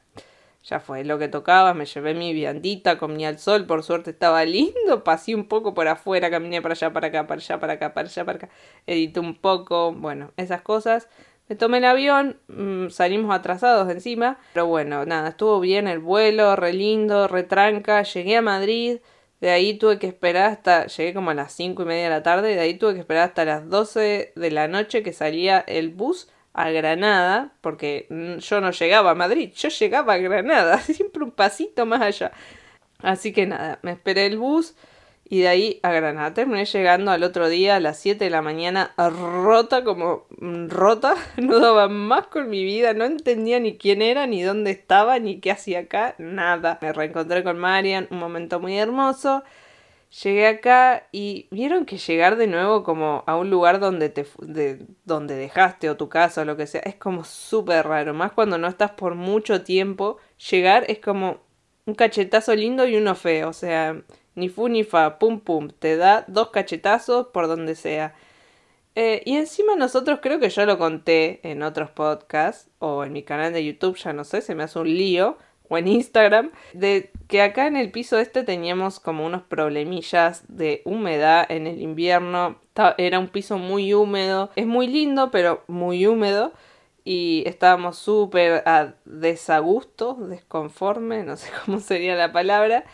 ya 0.62 0.80
fue 0.80 1.04
lo 1.04 1.18
que 1.18 1.28
tocaba. 1.28 1.74
Me 1.74 1.86
llevé 1.86 2.14
mi 2.14 2.32
viandita, 2.32 2.98
comí 2.98 3.24
al 3.24 3.38
sol, 3.38 3.66
por 3.66 3.82
suerte 3.82 4.10
estaba 4.10 4.44
lindo. 4.44 5.04
Pasé 5.04 5.34
un 5.34 5.46
poco 5.46 5.74
por 5.74 5.88
afuera, 5.88 6.30
caminé 6.30 6.62
para 6.62 6.72
allá, 6.72 6.92
para 6.92 7.08
acá, 7.08 7.26
para 7.26 7.40
allá, 7.40 7.60
para 7.60 7.72
acá, 7.74 7.94
para 7.94 8.08
allá, 8.08 8.24
para 8.24 8.36
acá. 8.36 8.48
Edité 8.86 9.20
un 9.20 9.34
poco, 9.36 9.92
bueno, 9.92 10.32
esas 10.36 10.62
cosas. 10.62 11.08
Me 11.48 11.56
tomé 11.56 11.78
el 11.78 11.84
avión, 11.84 12.38
mm, 12.48 12.88
salimos 12.88 13.34
atrasados 13.34 13.90
encima, 13.90 14.38
pero 14.54 14.66
bueno, 14.66 15.04
nada, 15.04 15.28
estuvo 15.28 15.60
bien 15.60 15.88
el 15.88 15.98
vuelo, 15.98 16.56
re 16.56 16.72
lindo, 16.72 17.28
re 17.28 17.42
tranca. 17.42 18.02
Llegué 18.02 18.38
a 18.38 18.42
Madrid 18.42 19.00
de 19.40 19.50
ahí 19.50 19.74
tuve 19.78 19.98
que 19.98 20.06
esperar 20.06 20.50
hasta, 20.50 20.86
llegué 20.86 21.14
como 21.14 21.30
a 21.30 21.34
las 21.34 21.52
cinco 21.52 21.82
y 21.82 21.86
media 21.86 22.04
de 22.04 22.10
la 22.10 22.22
tarde, 22.22 22.54
de 22.54 22.60
ahí 22.60 22.74
tuve 22.78 22.94
que 22.94 23.00
esperar 23.00 23.28
hasta 23.28 23.44
las 23.44 23.68
12 23.68 24.32
de 24.34 24.50
la 24.50 24.68
noche 24.68 25.02
que 25.02 25.12
salía 25.12 25.60
el 25.60 25.90
bus 25.90 26.28
a 26.54 26.70
Granada, 26.70 27.52
porque 27.60 28.06
yo 28.38 28.60
no 28.60 28.70
llegaba 28.70 29.10
a 29.10 29.14
Madrid, 29.14 29.52
yo 29.54 29.68
llegaba 29.68 30.14
a 30.14 30.18
Granada, 30.18 30.78
siempre 30.80 31.24
un 31.24 31.32
pasito 31.32 31.84
más 31.84 32.00
allá. 32.00 32.32
Así 33.00 33.32
que 33.32 33.46
nada, 33.46 33.80
me 33.82 33.92
esperé 33.92 34.26
el 34.26 34.38
bus, 34.38 34.74
y 35.34 35.40
de 35.40 35.48
ahí 35.48 35.80
a 35.82 35.90
Granada. 35.90 36.32
Terminé 36.32 36.64
llegando 36.64 37.10
al 37.10 37.24
otro 37.24 37.48
día 37.48 37.74
a 37.74 37.80
las 37.80 37.98
7 37.98 38.22
de 38.22 38.30
la 38.30 38.40
mañana 38.40 38.94
rota 38.96 39.82
como 39.82 40.26
rota, 40.68 41.16
no 41.38 41.58
daba 41.58 41.88
más 41.88 42.28
con 42.28 42.48
mi 42.48 42.62
vida, 42.62 42.94
no 42.94 43.04
entendía 43.04 43.58
ni 43.58 43.76
quién 43.76 44.00
era, 44.00 44.28
ni 44.28 44.42
dónde 44.42 44.70
estaba, 44.70 45.18
ni 45.18 45.40
qué 45.40 45.50
hacía 45.50 45.80
acá, 45.80 46.14
nada. 46.18 46.78
Me 46.80 46.92
reencontré 46.92 47.42
con 47.42 47.58
Marian, 47.58 48.06
un 48.12 48.20
momento 48.20 48.60
muy 48.60 48.78
hermoso. 48.78 49.42
Llegué 50.22 50.46
acá 50.46 51.08
y 51.10 51.48
vieron 51.50 51.84
que 51.84 51.98
llegar 51.98 52.36
de 52.36 52.46
nuevo 52.46 52.84
como 52.84 53.24
a 53.26 53.34
un 53.36 53.50
lugar 53.50 53.80
donde 53.80 54.10
te 54.10 54.24
de, 54.38 54.86
donde 55.04 55.34
dejaste 55.34 55.90
o 55.90 55.96
tu 55.96 56.08
casa 56.08 56.42
o 56.42 56.44
lo 56.44 56.56
que 56.56 56.68
sea 56.68 56.82
es 56.82 56.94
como 56.94 57.24
súper 57.24 57.88
raro, 57.88 58.14
más 58.14 58.30
cuando 58.30 58.56
no 58.56 58.68
estás 58.68 58.92
por 58.92 59.16
mucho 59.16 59.64
tiempo. 59.64 60.18
Llegar 60.48 60.84
es 60.86 61.00
como 61.00 61.40
un 61.86 61.96
cachetazo 61.96 62.54
lindo 62.54 62.86
y 62.86 62.96
uno 62.96 63.16
feo, 63.16 63.48
o 63.48 63.52
sea, 63.52 64.00
ni 64.34 64.48
fu 64.48 64.68
ni 64.68 64.84
fa, 64.84 65.18
pum 65.18 65.40
pum, 65.40 65.68
te 65.70 65.96
da 65.96 66.24
dos 66.28 66.50
cachetazos 66.50 67.28
por 67.28 67.48
donde 67.48 67.74
sea. 67.74 68.14
Eh, 68.96 69.22
y 69.24 69.36
encima 69.36 69.74
nosotros 69.76 70.20
creo 70.22 70.38
que 70.38 70.50
yo 70.50 70.66
lo 70.66 70.78
conté 70.78 71.40
en 71.42 71.62
otros 71.62 71.90
podcasts 71.90 72.70
o 72.78 73.04
en 73.04 73.12
mi 73.12 73.22
canal 73.24 73.52
de 73.52 73.64
YouTube, 73.64 73.96
ya 73.96 74.12
no 74.12 74.24
sé, 74.24 74.40
se 74.40 74.54
me 74.54 74.62
hace 74.62 74.78
un 74.78 74.88
lío, 74.88 75.36
o 75.68 75.78
en 75.78 75.88
Instagram, 75.88 76.52
de 76.72 77.10
que 77.28 77.42
acá 77.42 77.66
en 77.66 77.76
el 77.76 77.90
piso 77.90 78.18
este 78.18 78.44
teníamos 78.44 79.00
como 79.00 79.24
unos 79.24 79.42
problemillas 79.42 80.44
de 80.48 80.82
humedad 80.84 81.46
en 81.48 81.66
el 81.66 81.80
invierno. 81.80 82.58
Era 82.98 83.18
un 83.18 83.28
piso 83.28 83.58
muy 83.58 83.94
húmedo, 83.94 84.50
es 84.56 84.66
muy 84.66 84.86
lindo, 84.86 85.30
pero 85.30 85.64
muy 85.66 86.06
húmedo. 86.06 86.52
Y 87.04 87.44
estábamos 87.46 87.98
súper 87.98 88.62
a 88.66 88.94
desagusto, 89.04 90.14
desconforme, 90.14 91.22
no 91.24 91.36
sé 91.36 91.50
cómo 91.64 91.80
sería 91.80 92.14
la 92.14 92.32
palabra. 92.32 92.84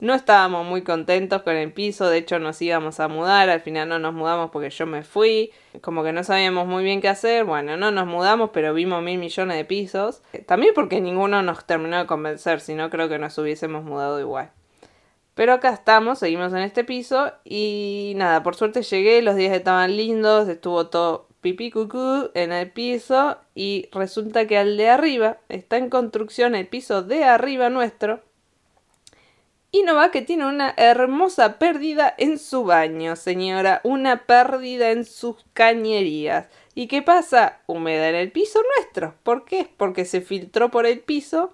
No 0.00 0.14
estábamos 0.14 0.66
muy 0.66 0.80
contentos 0.80 1.42
con 1.42 1.54
el 1.56 1.72
piso, 1.72 2.08
de 2.08 2.18
hecho 2.18 2.38
nos 2.38 2.60
íbamos 2.62 3.00
a 3.00 3.08
mudar, 3.08 3.50
al 3.50 3.60
final 3.60 3.88
no 3.88 3.98
nos 3.98 4.14
mudamos 4.14 4.50
porque 4.50 4.70
yo 4.70 4.86
me 4.86 5.02
fui, 5.02 5.52
como 5.82 6.02
que 6.02 6.12
no 6.12 6.24
sabíamos 6.24 6.66
muy 6.66 6.82
bien 6.82 7.02
qué 7.02 7.08
hacer, 7.08 7.44
bueno, 7.44 7.76
no 7.76 7.90
nos 7.90 8.06
mudamos, 8.06 8.48
pero 8.50 8.72
vimos 8.72 9.02
mil 9.02 9.18
millones 9.18 9.58
de 9.58 9.64
pisos, 9.66 10.22
también 10.46 10.72
porque 10.74 11.02
ninguno 11.02 11.42
nos 11.42 11.66
terminó 11.66 11.98
de 11.98 12.06
convencer, 12.06 12.60
si 12.60 12.74
no 12.74 12.88
creo 12.88 13.10
que 13.10 13.18
nos 13.18 13.36
hubiésemos 13.36 13.84
mudado 13.84 14.18
igual. 14.18 14.50
Pero 15.34 15.52
acá 15.52 15.68
estamos, 15.70 16.18
seguimos 16.18 16.52
en 16.54 16.60
este 16.60 16.82
piso 16.82 17.32
y 17.44 18.14
nada, 18.16 18.42
por 18.42 18.56
suerte 18.56 18.82
llegué, 18.82 19.20
los 19.20 19.36
días 19.36 19.52
estaban 19.52 19.96
lindos, 19.96 20.48
estuvo 20.48 20.86
todo 20.86 21.28
pipí 21.42 21.70
cucú 21.70 22.30
en 22.34 22.52
el 22.52 22.70
piso 22.70 23.38
y 23.54 23.88
resulta 23.92 24.46
que 24.46 24.58
al 24.58 24.76
de 24.76 24.88
arriba 24.88 25.38
está 25.48 25.76
en 25.76 25.90
construcción 25.90 26.54
el 26.54 26.66
piso 26.66 27.02
de 27.02 27.24
arriba 27.24 27.70
nuestro 27.70 28.20
y 29.72 29.84
va 29.84 30.10
que 30.10 30.22
tiene 30.22 30.46
una 30.46 30.74
hermosa 30.76 31.58
pérdida 31.58 32.12
en 32.18 32.38
su 32.38 32.64
baño, 32.64 33.16
señora, 33.16 33.80
una 33.84 34.24
pérdida 34.26 34.90
en 34.90 35.04
sus 35.04 35.36
cañerías. 35.52 36.46
¿Y 36.74 36.88
qué 36.88 37.02
pasa? 37.02 37.60
Humedad 37.66 38.10
en 38.10 38.16
el 38.16 38.32
piso 38.32 38.60
nuestro. 38.76 39.14
¿Por 39.22 39.44
qué? 39.44 39.68
Porque 39.76 40.04
se 40.04 40.20
filtró 40.20 40.70
por 40.70 40.86
el 40.86 41.00
piso, 41.00 41.52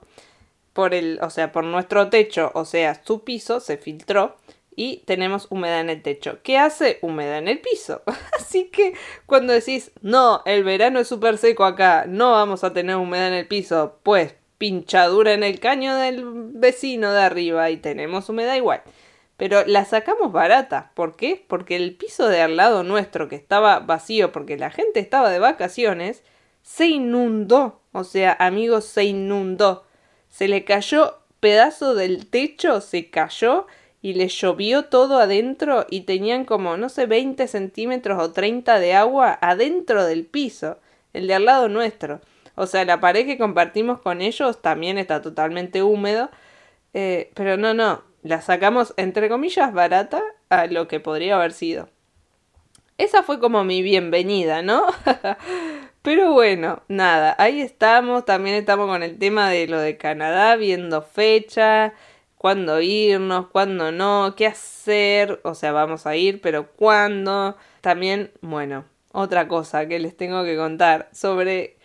por 0.72 0.94
el, 0.94 1.18
o 1.22 1.30
sea, 1.30 1.52
por 1.52 1.64
nuestro 1.64 2.08
techo, 2.08 2.52
o 2.54 2.64
sea, 2.64 3.02
su 3.04 3.24
piso 3.24 3.60
se 3.60 3.76
filtró 3.76 4.36
y 4.74 4.98
tenemos 5.06 5.46
humedad 5.50 5.80
en 5.80 5.90
el 5.90 6.02
techo. 6.02 6.38
¿Qué 6.42 6.58
hace? 6.58 6.98
Humedad 7.02 7.38
en 7.38 7.48
el 7.48 7.60
piso. 7.60 8.02
Así 8.38 8.66
que 8.66 8.94
cuando 9.26 9.52
decís, 9.52 9.90
no, 10.02 10.42
el 10.44 10.64
verano 10.64 11.00
es 11.00 11.08
súper 11.08 11.38
seco 11.38 11.64
acá, 11.64 12.04
no 12.06 12.32
vamos 12.32 12.64
a 12.64 12.72
tener 12.72 12.96
humedad 12.96 13.28
en 13.28 13.34
el 13.34 13.48
piso, 13.48 13.98
pues 14.02 14.34
pinchadura 14.58 15.32
en 15.32 15.42
el 15.42 15.60
caño 15.60 15.96
del 15.96 16.24
vecino 16.24 17.12
de 17.12 17.20
arriba 17.20 17.70
y 17.70 17.76
tenemos 17.76 18.28
humedad 18.28 18.54
igual. 18.54 18.82
Pero 19.36 19.66
la 19.66 19.84
sacamos 19.84 20.32
barata. 20.32 20.92
¿Por 20.94 21.16
qué? 21.16 21.44
Porque 21.46 21.76
el 21.76 21.94
piso 21.94 22.28
de 22.28 22.40
al 22.40 22.56
lado 22.56 22.82
nuestro, 22.82 23.28
que 23.28 23.36
estaba 23.36 23.80
vacío 23.80 24.32
porque 24.32 24.56
la 24.56 24.70
gente 24.70 25.00
estaba 25.00 25.30
de 25.30 25.38
vacaciones, 25.38 26.22
se 26.62 26.86
inundó. 26.86 27.80
O 27.92 28.04
sea, 28.04 28.36
amigos, 28.38 28.86
se 28.86 29.04
inundó. 29.04 29.84
Se 30.28 30.48
le 30.48 30.64
cayó 30.64 31.18
pedazo 31.40 31.94
del 31.94 32.28
techo, 32.28 32.80
se 32.80 33.10
cayó 33.10 33.66
y 34.02 34.14
le 34.14 34.28
llovió 34.28 34.86
todo 34.86 35.18
adentro 35.18 35.86
y 35.90 36.02
tenían 36.02 36.44
como, 36.44 36.76
no 36.76 36.88
sé, 36.88 37.06
20 37.06 37.46
centímetros 37.48 38.22
o 38.22 38.32
30 38.32 38.78
de 38.78 38.94
agua 38.94 39.38
adentro 39.40 40.04
del 40.04 40.26
piso, 40.26 40.78
el 41.12 41.26
de 41.26 41.34
al 41.34 41.44
lado 41.44 41.68
nuestro. 41.68 42.20
O 42.56 42.66
sea, 42.66 42.84
la 42.84 43.00
pared 43.00 43.26
que 43.26 43.38
compartimos 43.38 44.00
con 44.00 44.20
ellos 44.20 44.60
también 44.60 44.98
está 44.98 45.22
totalmente 45.22 45.82
húmedo. 45.82 46.30
Eh, 46.94 47.30
pero 47.34 47.56
no, 47.56 47.74
no, 47.74 48.02
la 48.22 48.40
sacamos 48.40 48.94
entre 48.96 49.28
comillas 49.28 49.72
barata 49.72 50.22
a 50.48 50.66
lo 50.66 50.88
que 50.88 50.98
podría 50.98 51.36
haber 51.36 51.52
sido. 51.52 51.88
Esa 52.98 53.22
fue 53.22 53.38
como 53.38 53.62
mi 53.62 53.82
bienvenida, 53.82 54.62
¿no? 54.62 54.86
Pero 56.02 56.32
bueno, 56.32 56.82
nada, 56.88 57.34
ahí 57.38 57.60
estamos, 57.60 58.24
también 58.24 58.54
estamos 58.54 58.86
con 58.86 59.02
el 59.02 59.18
tema 59.18 59.50
de 59.50 59.66
lo 59.66 59.80
de 59.80 59.96
Canadá, 59.96 60.54
viendo 60.56 61.02
fecha, 61.02 61.94
cuándo 62.38 62.80
irnos, 62.80 63.48
cuándo 63.48 63.90
no, 63.90 64.34
qué 64.36 64.46
hacer, 64.46 65.40
o 65.42 65.54
sea, 65.54 65.72
vamos 65.72 66.06
a 66.06 66.14
ir, 66.16 66.40
pero 66.40 66.68
cuándo. 66.70 67.56
También, 67.80 68.30
bueno, 68.40 68.84
otra 69.12 69.48
cosa 69.48 69.88
que 69.88 69.98
les 69.98 70.16
tengo 70.16 70.44
que 70.44 70.56
contar 70.56 71.08
sobre... 71.12 71.75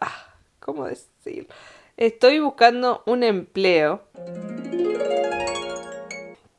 Ah, 0.00 0.34
¿Cómo 0.60 0.86
decir? 0.86 1.48
Estoy 1.96 2.38
buscando 2.38 3.02
un 3.06 3.22
empleo 3.22 4.02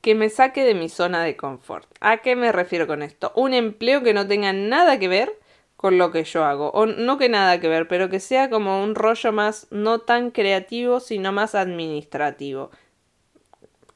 que 0.02 0.16
me 0.16 0.30
saque 0.30 0.64
de 0.64 0.74
mi 0.74 0.90
zona 0.90 1.24
de 1.24 1.38
confort. 1.38 1.88
¿A 2.00 2.18
qué 2.18 2.36
me 2.36 2.52
refiero 2.52 2.88
con 2.88 3.04
esto? 3.04 3.32
Un 3.36 3.54
empleo 3.54 4.04
que 4.04 4.14
no 4.14 4.28
tenga 4.28 4.54
nada 4.54 5.00
que 5.00 5.08
ver 5.08 5.32
con 5.78 5.98
lo 5.98 6.12
que 6.12 6.24
yo 6.24 6.44
hago. 6.44 6.72
O 6.72 6.86
no 6.86 7.18
que 7.18 7.30
nada 7.30 7.60
que 7.60 7.68
ver, 7.68 7.88
pero 7.88 8.10
que 8.10 8.20
sea 8.20 8.50
como 8.50 8.84
un 8.84 8.96
rollo 8.96 9.32
más 9.32 9.68
no 9.70 10.00
tan 10.00 10.32
creativo, 10.32 11.00
sino 11.00 11.32
más 11.32 11.56
administrativo. 11.56 12.72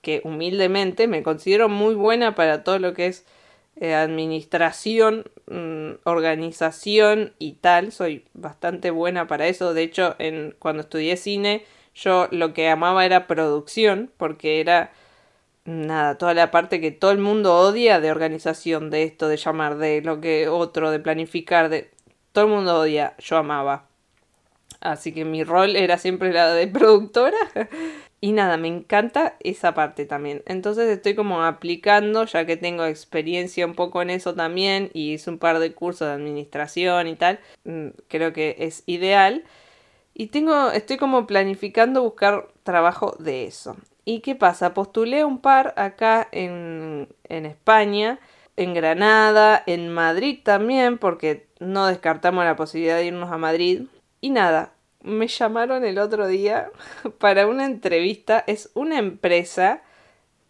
Que 0.02 0.22
humildemente 0.24 1.08
me 1.08 1.24
considero 1.24 1.68
muy 1.68 1.96
buena 1.96 2.36
para 2.36 2.64
todo 2.64 2.80
lo 2.80 2.94
que 2.94 3.08
es 3.08 3.26
eh, 3.78 3.94
administración, 3.94 5.26
mm, 5.48 6.00
organización 6.04 7.34
y 7.40 7.54
tal. 7.54 7.92
Soy 7.92 8.26
bastante 8.34 8.92
buena 8.92 9.28
para 9.28 9.48
eso. 9.48 9.74
De 9.74 9.84
hecho, 9.84 10.16
en, 10.20 10.56
cuando 10.60 10.82
estudié 10.84 11.18
cine, 11.18 11.66
yo 11.94 12.28
lo 12.32 12.54
que 12.54 12.70
amaba 12.70 13.06
era 13.06 13.28
producción, 13.28 14.12
porque 14.18 14.60
era 14.62 14.92
nada, 15.66 16.18
toda 16.18 16.34
la 16.34 16.52
parte 16.52 16.80
que 16.82 16.92
todo 16.92 17.12
el 17.12 17.18
mundo 17.20 17.58
odia 17.58 18.00
de 18.00 18.12
organización, 18.12 18.90
de 18.90 19.04
esto, 19.04 19.28
de 19.28 19.38
llamar, 19.38 19.78
de 19.78 20.02
lo 20.02 20.22
que 20.22 20.48
otro, 20.48 20.92
de 20.92 21.00
planificar, 21.00 21.70
de 21.70 21.92
todo 22.32 22.46
el 22.46 22.52
mundo 22.52 22.80
odia, 22.80 23.16
yo 23.20 23.38
amaba. 23.38 23.88
Así 24.82 25.14
que 25.14 25.26
mi 25.26 25.44
rol 25.44 25.76
era 25.76 25.98
siempre 25.98 26.32
la 26.32 26.54
de 26.54 26.68
productora. 26.68 27.38
y 28.26 28.32
nada, 28.32 28.58
me 28.58 28.68
encanta 28.68 29.36
esa 29.40 29.76
parte 29.76 30.08
también. 30.08 30.42
Entonces 30.48 30.90
estoy 30.90 31.14
como 31.14 31.44
aplicando, 31.44 32.26
ya 32.26 32.44
que 32.48 32.58
tengo 32.58 32.84
experiencia 32.84 33.68
un 33.68 33.76
poco 33.76 34.02
en 34.02 34.10
eso 34.10 34.34
también 34.34 34.90
y 34.94 35.14
hice 35.14 35.30
un 35.30 35.38
par 35.38 35.60
de 35.60 35.74
cursos 35.74 36.08
de 36.08 36.16
administración 36.16 37.08
y 37.08 37.16
tal. 37.18 37.40
Mm, 37.66 37.90
creo 38.08 38.34
que 38.34 38.56
es 38.58 38.82
ideal. 38.88 39.44
Y 40.16 40.30
tengo, 40.30 40.72
estoy 40.72 40.98
como 40.98 41.28
planificando 41.28 42.02
buscar 42.02 42.48
trabajo 42.64 43.16
de 43.20 43.46
eso. 43.46 43.78
¿Y 44.06 44.22
qué 44.22 44.34
pasa? 44.34 44.74
Postulé 44.74 45.24
un 45.24 45.38
par 45.38 45.76
acá 45.78 46.28
en, 46.32 47.08
en 47.26 47.46
España, 47.46 48.18
en 48.58 48.74
Granada, 48.74 49.62
en 49.68 49.94
Madrid 49.94 50.40
también, 50.44 50.98
porque 50.98 51.46
no 51.60 51.86
descartamos 51.86 52.44
la 52.44 52.56
posibilidad 52.56 52.98
de 52.98 53.06
irnos 53.06 53.32
a 53.32 53.38
Madrid. 53.38 53.84
Y 54.20 54.32
nada, 54.32 54.74
me 55.06 55.28
llamaron 55.28 55.86
el 55.86 55.98
otro 56.00 56.28
día 56.28 56.70
para 57.20 57.48
una 57.48 57.66
entrevista. 57.66 58.44
Es 58.48 58.72
una 58.74 59.00
empresa 59.00 59.82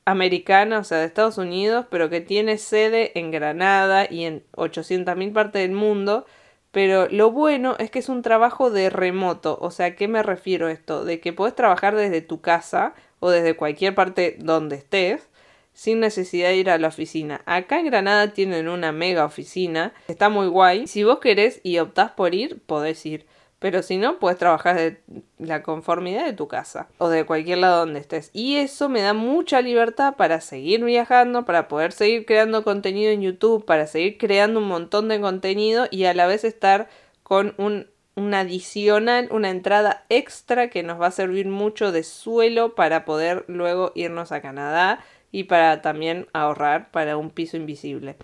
americana, 0.06 0.80
o 0.80 0.84
sea, 0.84 1.00
de 1.00 1.06
Estados 1.06 1.38
Unidos, 1.38 1.86
pero 1.90 2.10
que 2.10 2.22
tiene 2.22 2.58
sede 2.58 3.18
en 3.18 3.32
Granada 3.32 4.08
y 4.10 4.26
en 4.26 4.44
800.000 4.54 5.34
partes 5.34 5.62
del 5.62 5.72
mundo. 5.72 6.26
Pero 6.72 7.08
lo 7.10 7.32
bueno 7.32 7.76
es 7.80 7.90
que 7.90 8.00
es 8.00 8.10
un 8.10 8.22
trabajo 8.22 8.70
de 8.70 8.90
remoto. 8.90 9.58
O 9.62 9.72
sea, 9.72 9.88
¿a 9.88 9.96
qué 9.96 10.08
me 10.08 10.24
refiero 10.24 10.68
esto? 10.68 11.06
De 11.06 11.20
que 11.20 11.34
puedes 11.34 11.56
trabajar 11.56 11.96
desde 11.96 12.22
tu 12.22 12.42
casa 12.42 12.94
o 13.20 13.30
desde 13.30 13.56
cualquier 13.56 13.96
parte 13.96 14.36
donde 14.40 14.76
estés 14.76 15.30
sin 15.76 16.00
necesidad 16.00 16.50
de 16.50 16.56
ir 16.58 16.70
a 16.70 16.78
la 16.78 16.88
oficina. 16.88 17.42
Acá 17.46 17.80
en 17.80 17.86
Granada 17.86 18.34
tienen 18.34 18.70
una 18.70 18.92
mega 18.92 19.26
oficina, 19.26 19.94
está 20.08 20.30
muy 20.30 20.48
guay. 20.48 20.88
Si 20.88 21.04
vos 21.04 21.20
querés 21.20 21.60
y 21.64 21.78
optás 21.80 22.12
por 22.12 22.34
ir, 22.34 22.60
podés 22.66 23.06
ir. 23.06 23.26
Pero 23.60 23.82
si 23.82 23.98
no, 23.98 24.20
puedes 24.20 24.38
trabajar 24.38 24.76
de 24.76 25.02
la 25.38 25.64
conformidad 25.64 26.26
de 26.26 26.34
tu 26.34 26.48
casa 26.48 26.88
o 26.98 27.10
de 27.10 27.26
cualquier 27.26 27.60
lado 27.60 27.80
donde 27.80 28.00
estés. 28.00 28.30
Y 28.34 28.58
eso 28.58 28.90
me 28.90 29.02
da 29.02 29.14
mucha 29.14 29.62
libertad 29.62 30.16
para 30.16 30.42
seguir 30.42 30.84
viajando, 30.84 31.46
para 31.46 31.68
poder 31.68 31.92
seguir 31.92 32.26
creando 32.26 32.64
contenido 32.64 33.12
en 33.12 33.22
YouTube, 33.22 33.66
para 33.66 33.88
seguir 33.88 34.18
creando 34.18 34.60
un 34.60 34.68
montón 34.68 35.08
de 35.08 35.22
contenido 35.22 35.88
y 35.90 36.06
a 36.06 36.14
la 36.14 36.28
vez 36.28 36.44
estar 36.44 36.90
con 37.24 37.56
un 37.58 37.88
una 38.16 38.42
adicional, 38.42 39.28
una 39.32 39.50
entrada 39.50 40.06
extra 40.10 40.70
que 40.70 40.84
nos 40.84 41.00
va 41.00 41.08
a 41.08 41.12
servir 41.12 41.48
mucho 41.48 41.92
de 41.92 42.04
suelo 42.04 42.74
para 42.76 43.06
poder 43.06 43.44
luego 43.48 43.92
irnos 43.94 44.32
a 44.32 44.42
Canadá 44.42 45.04
y 45.32 45.44
para 45.46 45.82
también 45.82 46.28
ahorrar 46.34 46.92
para 46.92 47.18
un 47.18 47.30
piso 47.30 47.58
invisible. 47.58 48.16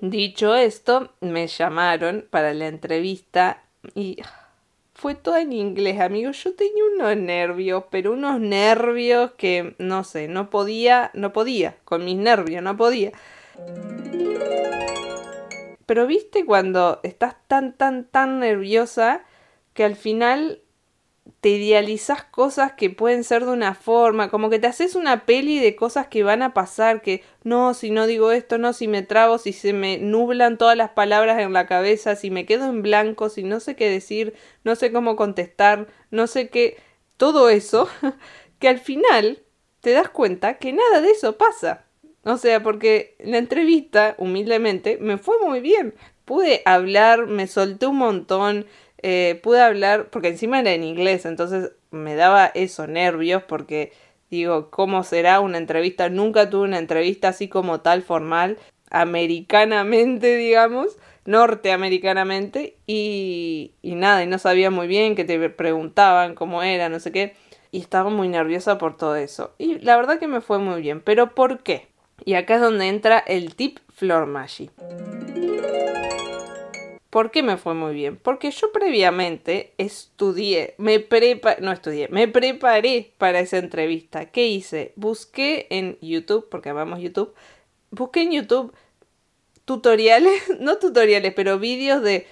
Dicho 0.00 0.54
esto, 0.54 1.12
me 1.20 1.48
llamaron 1.48 2.26
para 2.30 2.54
la 2.54 2.68
entrevista 2.68 3.64
y 3.94 4.18
fue 5.00 5.14
todo 5.14 5.38
en 5.38 5.54
inglés, 5.54 5.98
amigos. 5.98 6.44
Yo 6.44 6.54
tenía 6.54 6.84
unos 6.94 7.16
nervios, 7.16 7.84
pero 7.90 8.12
unos 8.12 8.38
nervios 8.38 9.30
que 9.38 9.74
no 9.78 10.04
sé, 10.04 10.28
no 10.28 10.50
podía, 10.50 11.10
no 11.14 11.32
podía, 11.32 11.78
con 11.86 12.04
mis 12.04 12.18
nervios, 12.18 12.62
no 12.62 12.76
podía. 12.76 13.10
Pero 15.86 16.06
viste 16.06 16.44
cuando 16.44 17.00
estás 17.02 17.34
tan, 17.48 17.78
tan, 17.78 18.04
tan 18.04 18.40
nerviosa 18.40 19.24
que 19.72 19.84
al 19.84 19.96
final 19.96 20.60
te 21.40 21.50
idealizas 21.50 22.24
cosas 22.24 22.72
que 22.72 22.90
pueden 22.90 23.24
ser 23.24 23.44
de 23.44 23.52
una 23.52 23.74
forma, 23.74 24.30
como 24.30 24.50
que 24.50 24.58
te 24.58 24.66
haces 24.66 24.94
una 24.94 25.24
peli 25.24 25.58
de 25.58 25.76
cosas 25.76 26.06
que 26.08 26.22
van 26.22 26.42
a 26.42 26.52
pasar, 26.54 27.02
que 27.02 27.22
no, 27.44 27.72
si 27.74 27.90
no 27.90 28.06
digo 28.06 28.32
esto, 28.32 28.58
no, 28.58 28.72
si 28.72 28.88
me 28.88 29.02
trago, 29.02 29.38
si 29.38 29.52
se 29.52 29.72
me 29.72 29.98
nublan 29.98 30.58
todas 30.58 30.76
las 30.76 30.90
palabras 30.90 31.40
en 31.40 31.52
la 31.52 31.66
cabeza, 31.66 32.16
si 32.16 32.30
me 32.30 32.46
quedo 32.46 32.66
en 32.68 32.82
blanco, 32.82 33.28
si 33.28 33.42
no 33.42 33.60
sé 33.60 33.76
qué 33.76 33.88
decir, 33.88 34.34
no 34.64 34.74
sé 34.76 34.92
cómo 34.92 35.16
contestar, 35.16 35.86
no 36.10 36.26
sé 36.26 36.48
qué, 36.48 36.76
todo 37.16 37.48
eso, 37.48 37.88
que 38.58 38.68
al 38.68 38.78
final 38.78 39.42
te 39.80 39.92
das 39.92 40.08
cuenta 40.10 40.58
que 40.58 40.72
nada 40.72 41.00
de 41.00 41.10
eso 41.10 41.38
pasa. 41.38 41.86
O 42.24 42.36
sea, 42.36 42.62
porque 42.62 43.16
la 43.18 43.38
entrevista, 43.38 44.14
humildemente, 44.18 44.98
me 45.00 45.16
fue 45.16 45.36
muy 45.42 45.60
bien. 45.60 45.94
Pude 46.26 46.62
hablar, 46.66 47.26
me 47.26 47.46
solté 47.46 47.86
un 47.86 47.96
montón, 47.96 48.66
eh, 49.02 49.40
pude 49.42 49.60
hablar, 49.60 50.08
porque 50.10 50.28
encima 50.28 50.60
era 50.60 50.72
en 50.72 50.84
inglés, 50.84 51.24
entonces 51.24 51.72
me 51.90 52.14
daba 52.14 52.46
eso, 52.46 52.86
nervios, 52.86 53.42
porque 53.42 53.92
digo, 54.30 54.70
¿cómo 54.70 55.02
será 55.02 55.40
una 55.40 55.58
entrevista? 55.58 56.08
Nunca 56.08 56.50
tuve 56.50 56.64
una 56.64 56.78
entrevista 56.78 57.28
así 57.28 57.48
como 57.48 57.80
tal 57.80 58.02
formal, 58.02 58.58
americanamente, 58.90 60.36
digamos, 60.38 60.98
norteamericanamente, 61.24 62.76
y, 62.86 63.72
y 63.82 63.94
nada, 63.94 64.22
y 64.22 64.26
no 64.26 64.38
sabía 64.38 64.70
muy 64.70 64.86
bien, 64.86 65.14
que 65.14 65.24
te 65.24 65.48
preguntaban 65.50 66.34
cómo 66.34 66.62
era, 66.62 66.88
no 66.88 67.00
sé 67.00 67.12
qué, 67.12 67.34
y 67.70 67.80
estaba 67.80 68.10
muy 68.10 68.28
nerviosa 68.28 68.78
por 68.78 68.96
todo 68.96 69.16
eso. 69.16 69.54
Y 69.58 69.78
la 69.78 69.96
verdad 69.96 70.18
que 70.18 70.28
me 70.28 70.40
fue 70.40 70.58
muy 70.58 70.80
bien, 70.82 71.00
pero 71.00 71.34
¿por 71.34 71.62
qué? 71.62 71.88
Y 72.24 72.34
acá 72.34 72.56
es 72.56 72.60
donde 72.60 72.88
entra 72.88 73.18
el 73.18 73.54
tip 73.54 73.78
Floor 73.94 74.26
Magic. 74.26 74.70
¿Por 77.10 77.32
qué 77.32 77.42
me 77.42 77.56
fue 77.56 77.74
muy 77.74 77.92
bien? 77.92 78.16
Porque 78.16 78.52
yo 78.52 78.70
previamente 78.70 79.74
estudié, 79.78 80.74
me 80.78 81.00
preparé, 81.00 81.60
no 81.60 81.72
estudié, 81.72 82.08
me 82.08 82.28
preparé 82.28 83.12
para 83.18 83.40
esa 83.40 83.58
entrevista. 83.58 84.26
¿Qué 84.26 84.46
hice? 84.46 84.92
Busqué 84.94 85.66
en 85.70 85.98
YouTube, 86.00 86.48
porque 86.48 86.68
amamos 86.68 87.00
YouTube, 87.00 87.34
busqué 87.90 88.22
en 88.22 88.32
YouTube 88.32 88.72
tutoriales, 89.64 90.42
no 90.60 90.78
tutoriales, 90.78 91.34
pero 91.34 91.58
vídeos 91.58 92.02
de 92.02 92.28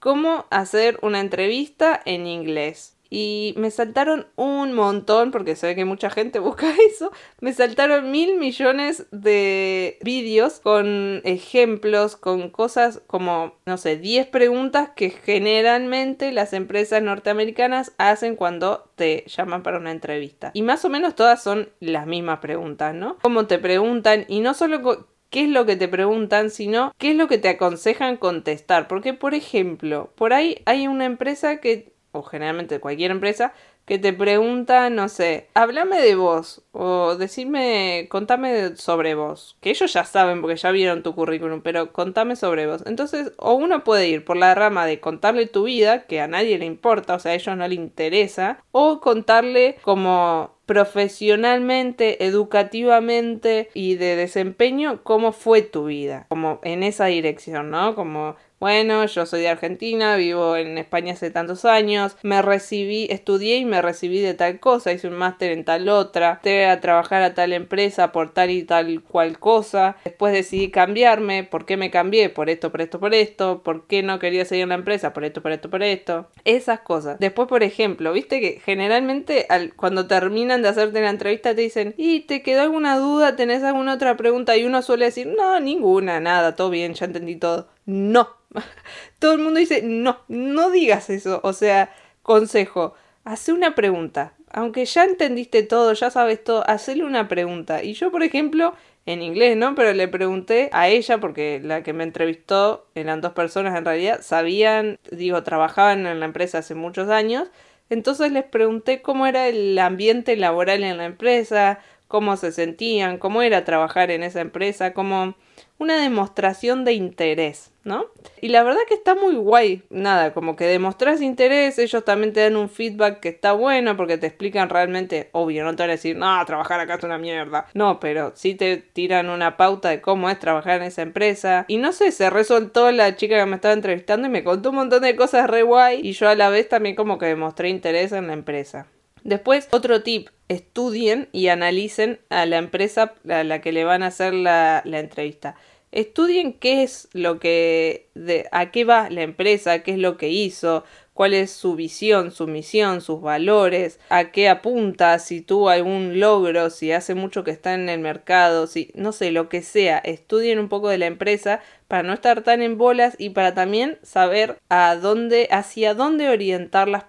cómo 0.00 0.46
hacer 0.50 0.98
una 1.02 1.20
entrevista 1.20 2.00
en 2.04 2.26
inglés. 2.26 2.95
Y 3.10 3.54
me 3.56 3.70
saltaron 3.70 4.26
un 4.36 4.72
montón, 4.72 5.30
porque 5.30 5.56
ve 5.60 5.74
que 5.74 5.84
mucha 5.84 6.10
gente 6.10 6.38
busca 6.40 6.72
eso, 6.88 7.12
me 7.40 7.52
saltaron 7.52 8.10
mil 8.10 8.36
millones 8.38 9.06
de 9.10 9.98
vídeos 10.02 10.60
con 10.60 11.20
ejemplos, 11.24 12.16
con 12.16 12.50
cosas 12.50 13.02
como, 13.06 13.54
no 13.66 13.76
sé, 13.76 13.96
10 13.96 14.28
preguntas 14.28 14.90
que 14.94 15.10
generalmente 15.10 16.32
las 16.32 16.52
empresas 16.52 17.02
norteamericanas 17.02 17.92
hacen 17.98 18.36
cuando 18.36 18.90
te 18.96 19.24
llaman 19.26 19.62
para 19.62 19.78
una 19.78 19.90
entrevista. 19.90 20.50
Y 20.54 20.62
más 20.62 20.84
o 20.84 20.88
menos 20.88 21.14
todas 21.14 21.42
son 21.42 21.68
las 21.80 22.06
mismas 22.06 22.38
preguntas, 22.40 22.94
¿no? 22.94 23.18
Como 23.22 23.46
te 23.46 23.58
preguntan, 23.58 24.24
y 24.28 24.40
no 24.40 24.54
solo 24.54 25.06
qué 25.30 25.44
es 25.44 25.48
lo 25.48 25.66
que 25.66 25.76
te 25.76 25.88
preguntan, 25.88 26.50
sino 26.50 26.92
qué 26.98 27.10
es 27.10 27.16
lo 27.16 27.28
que 27.28 27.38
te 27.38 27.48
aconsejan 27.48 28.16
contestar. 28.16 28.88
Porque, 28.88 29.14
por 29.14 29.34
ejemplo, 29.34 30.12
por 30.16 30.32
ahí 30.32 30.62
hay 30.66 30.86
una 30.86 31.04
empresa 31.04 31.60
que 31.60 31.95
o 32.16 32.22
generalmente 32.22 32.80
cualquier 32.80 33.10
empresa, 33.10 33.52
que 33.86 33.98
te 34.00 34.12
pregunta, 34.12 34.90
no 34.90 35.08
sé, 35.08 35.48
háblame 35.54 36.00
de 36.00 36.16
vos 36.16 36.62
o 36.72 37.14
decime, 37.14 38.08
contame 38.10 38.74
sobre 38.76 39.14
vos, 39.14 39.56
que 39.60 39.70
ellos 39.70 39.92
ya 39.92 40.04
saben 40.04 40.42
porque 40.42 40.56
ya 40.56 40.72
vieron 40.72 41.04
tu 41.04 41.14
currículum, 41.14 41.62
pero 41.62 41.92
contame 41.92 42.34
sobre 42.34 42.66
vos. 42.66 42.82
Entonces, 42.84 43.32
o 43.38 43.54
uno 43.54 43.84
puede 43.84 44.08
ir 44.08 44.24
por 44.24 44.36
la 44.36 44.56
rama 44.56 44.86
de 44.86 44.98
contarle 44.98 45.46
tu 45.46 45.64
vida, 45.64 46.06
que 46.06 46.20
a 46.20 46.26
nadie 46.26 46.58
le 46.58 46.66
importa, 46.66 47.14
o 47.14 47.18
sea, 47.20 47.32
a 47.32 47.34
ellos 47.36 47.56
no 47.56 47.66
le 47.68 47.76
interesa, 47.76 48.58
o 48.72 49.00
contarle 49.00 49.76
como 49.82 50.56
profesionalmente, 50.66 52.26
educativamente 52.26 53.70
y 53.72 53.94
de 53.94 54.16
desempeño 54.16 55.00
cómo 55.04 55.30
fue 55.30 55.62
tu 55.62 55.86
vida, 55.86 56.26
como 56.28 56.58
en 56.64 56.82
esa 56.82 57.06
dirección, 57.06 57.70
¿no? 57.70 57.94
Como 57.94 58.34
bueno, 58.58 59.04
yo 59.06 59.26
soy 59.26 59.42
de 59.42 59.48
Argentina, 59.48 60.16
vivo 60.16 60.56
en 60.56 60.78
España 60.78 61.12
hace 61.12 61.30
tantos 61.30 61.64
años, 61.64 62.16
me 62.22 62.40
recibí, 62.40 63.06
estudié 63.10 63.56
y 63.56 63.64
me 63.66 63.82
recibí 63.82 64.20
de 64.20 64.32
tal 64.34 64.60
cosa, 64.60 64.92
hice 64.92 65.08
un 65.08 65.14
máster 65.14 65.52
en 65.52 65.64
tal 65.64 65.88
otra, 65.88 66.34
entré 66.36 66.66
a 66.66 66.80
trabajar 66.80 67.22
a 67.22 67.34
tal 67.34 67.52
empresa 67.52 68.12
por 68.12 68.32
tal 68.32 68.50
y 68.50 68.62
tal 68.64 69.02
cual 69.02 69.38
cosa, 69.38 69.96
después 70.04 70.32
decidí 70.32 70.70
cambiarme, 70.70 71.44
¿por 71.44 71.66
qué 71.66 71.76
me 71.76 71.90
cambié? 71.90 72.30
Por 72.30 72.48
esto, 72.48 72.70
por 72.70 72.80
esto, 72.80 72.98
por 72.98 73.14
esto, 73.14 73.62
¿por 73.62 73.86
qué 73.86 74.02
no 74.02 74.18
quería 74.18 74.44
seguir 74.46 74.62
en 74.62 74.70
la 74.70 74.74
empresa? 74.76 75.12
Por 75.12 75.24
esto, 75.24 75.42
por 75.42 75.52
esto, 75.52 75.68
por 75.70 75.82
esto, 75.82 76.28
esas 76.44 76.80
cosas. 76.80 77.18
Después, 77.18 77.48
por 77.48 77.62
ejemplo, 77.62 78.12
viste 78.12 78.40
que 78.40 78.60
generalmente 78.64 79.46
al, 79.50 79.74
cuando 79.74 80.06
terminan 80.06 80.62
de 80.62 80.68
hacerte 80.68 81.02
la 81.02 81.10
entrevista 81.10 81.54
te 81.54 81.60
dicen, 81.60 81.94
¿y 81.98 82.20
te 82.20 82.42
quedó 82.42 82.62
alguna 82.62 82.96
duda? 82.98 83.36
¿Tenés 83.36 83.62
alguna 83.62 83.94
otra 83.94 84.16
pregunta? 84.16 84.56
Y 84.56 84.64
uno 84.64 84.80
suele 84.82 85.06
decir, 85.06 85.26
no, 85.26 85.60
ninguna, 85.60 86.20
nada, 86.20 86.56
todo 86.56 86.70
bien, 86.70 86.94
ya 86.94 87.04
entendí 87.06 87.36
todo. 87.36 87.68
No, 87.86 88.28
todo 89.18 89.32
el 89.32 89.38
mundo 89.38 89.60
dice, 89.60 89.82
no, 89.82 90.18
no 90.28 90.70
digas 90.70 91.08
eso. 91.10 91.40
O 91.44 91.52
sea, 91.52 91.94
consejo, 92.22 92.94
hace 93.24 93.52
una 93.52 93.74
pregunta. 93.74 94.34
Aunque 94.50 94.84
ya 94.84 95.04
entendiste 95.04 95.62
todo, 95.62 95.92
ya 95.92 96.10
sabes 96.10 96.42
todo, 96.42 96.68
hacele 96.68 97.04
una 97.04 97.28
pregunta. 97.28 97.82
Y 97.82 97.94
yo, 97.94 98.10
por 98.10 98.22
ejemplo, 98.22 98.74
en 99.06 99.22
inglés, 99.22 99.56
¿no? 99.56 99.74
Pero 99.74 99.92
le 99.92 100.08
pregunté 100.08 100.68
a 100.72 100.88
ella, 100.88 101.18
porque 101.18 101.60
la 101.62 101.82
que 101.82 101.92
me 101.92 102.04
entrevistó 102.04 102.86
eran 102.94 103.20
dos 103.20 103.32
personas 103.32 103.76
en 103.76 103.84
realidad, 103.84 104.20
sabían, 104.22 104.98
digo, 105.10 105.42
trabajaban 105.42 106.06
en 106.06 106.20
la 106.20 106.26
empresa 106.26 106.58
hace 106.58 106.74
muchos 106.74 107.08
años. 107.08 107.48
Entonces 107.88 108.32
les 108.32 108.44
pregunté 108.44 109.02
cómo 109.02 109.26
era 109.26 109.46
el 109.48 109.78
ambiente 109.78 110.36
laboral 110.36 110.82
en 110.82 110.96
la 110.96 111.04
empresa, 111.04 111.78
cómo 112.08 112.36
se 112.36 112.50
sentían, 112.52 113.18
cómo 113.18 113.42
era 113.42 113.64
trabajar 113.64 114.10
en 114.10 114.22
esa 114.24 114.40
empresa, 114.40 114.92
cómo 114.92 115.36
una 115.78 116.00
demostración 116.00 116.84
de 116.84 116.94
interés, 116.94 117.70
¿no? 117.86 118.06
Y 118.40 118.48
la 118.48 118.64
verdad 118.64 118.80
que 118.88 118.94
está 118.94 119.14
muy 119.14 119.36
guay, 119.36 119.84
nada, 119.90 120.34
como 120.34 120.56
que 120.56 120.64
demostras 120.64 121.22
interés, 121.22 121.78
ellos 121.78 122.04
también 122.04 122.32
te 122.32 122.40
dan 122.40 122.56
un 122.56 122.68
feedback 122.68 123.20
que 123.20 123.28
está 123.28 123.52
bueno 123.52 123.96
porque 123.96 124.18
te 124.18 124.26
explican 124.26 124.68
realmente, 124.68 125.30
obvio, 125.32 125.64
no 125.64 125.74
te 125.76 125.84
van 125.84 125.90
a 125.90 125.92
decir, 125.92 126.16
no, 126.16 126.44
trabajar 126.44 126.80
acá 126.80 126.96
es 126.96 127.04
una 127.04 127.16
mierda, 127.16 127.66
no, 127.74 128.00
pero 128.00 128.32
sí 128.34 128.56
te 128.56 128.76
tiran 128.78 129.30
una 129.30 129.56
pauta 129.56 129.88
de 129.88 130.00
cómo 130.00 130.28
es 130.28 130.38
trabajar 130.40 130.80
en 130.80 130.88
esa 130.88 131.02
empresa. 131.02 131.64
Y 131.68 131.76
no 131.76 131.92
sé, 131.92 132.10
se 132.10 132.28
resoltó 132.28 132.90
la 132.90 133.14
chica 133.14 133.38
que 133.38 133.46
me 133.46 133.54
estaba 133.54 133.72
entrevistando 133.72 134.26
y 134.26 134.30
me 134.30 134.42
contó 134.42 134.70
un 134.70 134.76
montón 134.76 135.02
de 135.02 135.14
cosas 135.14 135.48
re 135.48 135.62
guay 135.62 136.00
y 136.02 136.12
yo 136.12 136.28
a 136.28 136.34
la 136.34 136.50
vez 136.50 136.68
también 136.68 136.96
como 136.96 137.18
que 137.18 137.26
demostré 137.26 137.68
interés 137.68 138.10
en 138.10 138.26
la 138.26 138.32
empresa. 138.32 138.88
Después, 139.22 139.68
otro 139.70 140.02
tip, 140.02 140.28
estudien 140.48 141.28
y 141.32 141.48
analicen 141.48 142.20
a 142.30 142.46
la 142.46 142.58
empresa 142.58 143.14
a 143.28 143.44
la 143.44 143.60
que 143.60 143.72
le 143.72 143.84
van 143.84 144.02
a 144.02 144.08
hacer 144.08 144.34
la, 144.34 144.82
la 144.84 145.00
entrevista. 145.00 145.56
Estudien 145.96 146.52
qué 146.52 146.82
es 146.82 147.08
lo 147.14 147.38
que, 147.40 148.10
de, 148.14 148.48
a 148.52 148.70
qué 148.70 148.84
va 148.84 149.08
la 149.08 149.22
empresa, 149.22 149.82
qué 149.82 149.92
es 149.92 149.98
lo 149.98 150.18
que 150.18 150.28
hizo, 150.28 150.84
cuál 151.16 151.32
es 151.32 151.50
su 151.50 151.74
visión, 151.76 152.30
su 152.30 152.46
misión, 152.46 153.00
sus 153.00 153.22
valores, 153.22 153.98
a 154.10 154.30
qué 154.30 154.50
apunta, 154.50 155.18
si 155.18 155.40
tuvo 155.40 155.70
algún 155.70 156.20
logro, 156.20 156.68
si 156.68 156.92
hace 156.92 157.14
mucho 157.14 157.42
que 157.42 157.50
está 157.50 157.72
en 157.72 157.88
el 157.88 158.00
mercado, 158.00 158.66
si 158.66 158.90
no 158.94 159.12
sé, 159.12 159.32
lo 159.32 159.48
que 159.48 159.62
sea, 159.62 159.96
estudien 159.96 160.58
un 160.58 160.68
poco 160.68 160.90
de 160.90 160.98
la 160.98 161.06
empresa 161.06 161.60
para 161.88 162.02
no 162.02 162.12
estar 162.12 162.42
tan 162.42 162.62
en 162.62 162.78
bolas 162.78 163.14
y 163.18 163.30
para 163.30 163.54
también 163.54 163.98
saber 164.02 164.58
a 164.68 164.96
dónde, 164.96 165.48
hacia 165.50 165.94
dónde 165.94 166.28
orientar 166.28 166.88
las 166.88 167.04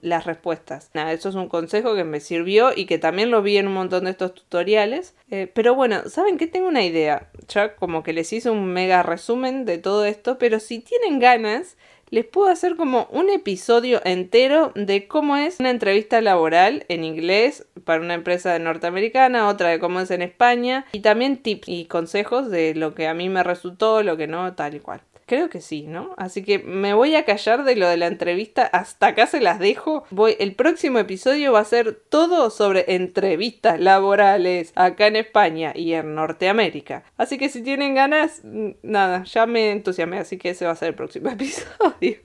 las 0.00 0.24
respuestas. 0.24 0.90
Eso 0.94 1.28
es 1.28 1.34
un 1.34 1.48
consejo 1.48 1.94
que 1.94 2.04
me 2.04 2.18
sirvió 2.18 2.70
y 2.74 2.86
que 2.86 2.98
también 2.98 3.30
lo 3.30 3.42
vi 3.42 3.58
en 3.58 3.68
un 3.68 3.74
montón 3.74 4.04
de 4.04 4.10
estos 4.10 4.34
tutoriales. 4.34 5.14
Eh, 5.30 5.50
pero 5.52 5.74
bueno, 5.74 6.08
¿saben 6.08 6.38
qué? 6.38 6.46
Tengo 6.46 6.68
una 6.68 6.82
idea. 6.82 7.30
Ya 7.48 7.76
como 7.76 8.02
que 8.02 8.12
les 8.12 8.32
hice 8.32 8.50
un 8.50 8.72
mega 8.72 9.02
resumen 9.02 9.64
de 9.66 9.78
todo 9.78 10.04
esto, 10.04 10.38
pero 10.38 10.58
si 10.58 10.80
tienen 10.80 11.18
ganas, 11.18 11.76
les 12.12 12.26
puedo 12.26 12.50
hacer 12.50 12.76
como 12.76 13.08
un 13.10 13.30
episodio 13.30 14.02
entero 14.04 14.70
de 14.74 15.08
cómo 15.08 15.38
es 15.38 15.60
una 15.60 15.70
entrevista 15.70 16.20
laboral 16.20 16.84
en 16.88 17.04
inglés 17.04 17.66
para 17.84 18.02
una 18.02 18.12
empresa 18.12 18.58
norteamericana, 18.58 19.48
otra 19.48 19.70
de 19.70 19.78
cómo 19.78 19.98
es 19.98 20.10
en 20.10 20.20
España 20.20 20.84
y 20.92 21.00
también 21.00 21.38
tips 21.38 21.68
y 21.68 21.86
consejos 21.86 22.50
de 22.50 22.74
lo 22.74 22.94
que 22.94 23.08
a 23.08 23.14
mí 23.14 23.30
me 23.30 23.42
resultó, 23.42 24.02
lo 24.02 24.18
que 24.18 24.26
no, 24.26 24.52
tal 24.52 24.74
y 24.74 24.80
cual. 24.80 25.00
Creo 25.32 25.48
que 25.48 25.62
sí, 25.62 25.86
¿no? 25.86 26.14
Así 26.18 26.42
que 26.42 26.58
me 26.58 26.92
voy 26.92 27.14
a 27.14 27.24
callar 27.24 27.64
de 27.64 27.74
lo 27.74 27.88
de 27.88 27.96
la 27.96 28.06
entrevista. 28.06 28.66
Hasta 28.66 29.06
acá 29.06 29.26
se 29.26 29.40
las 29.40 29.58
dejo. 29.58 30.04
El 30.38 30.54
próximo 30.54 30.98
episodio 30.98 31.52
va 31.52 31.60
a 31.60 31.64
ser 31.64 31.94
todo 31.94 32.50
sobre 32.50 32.84
entrevistas 32.94 33.80
laborales 33.80 34.72
acá 34.74 35.06
en 35.06 35.16
España 35.16 35.72
y 35.74 35.94
en 35.94 36.14
Norteamérica. 36.14 37.04
Así 37.16 37.38
que 37.38 37.48
si 37.48 37.62
tienen 37.62 37.94
ganas, 37.94 38.42
nada, 38.82 39.24
ya 39.24 39.46
me 39.46 39.70
entusiasmé. 39.70 40.18
Así 40.18 40.36
que 40.36 40.50
ese 40.50 40.66
va 40.66 40.72
a 40.72 40.76
ser 40.76 40.88
el 40.88 40.94
próximo 40.96 41.30
episodio. 41.30 42.18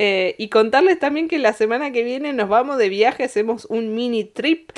Eh, 0.00 0.36
y 0.38 0.48
contarles 0.48 1.00
también 1.00 1.26
que 1.26 1.40
la 1.40 1.52
semana 1.52 1.90
que 1.90 2.04
viene 2.04 2.32
nos 2.32 2.48
vamos 2.48 2.78
de 2.78 2.88
viaje, 2.88 3.24
hacemos 3.24 3.64
un 3.64 3.96
mini 3.96 4.22
trip. 4.22 4.70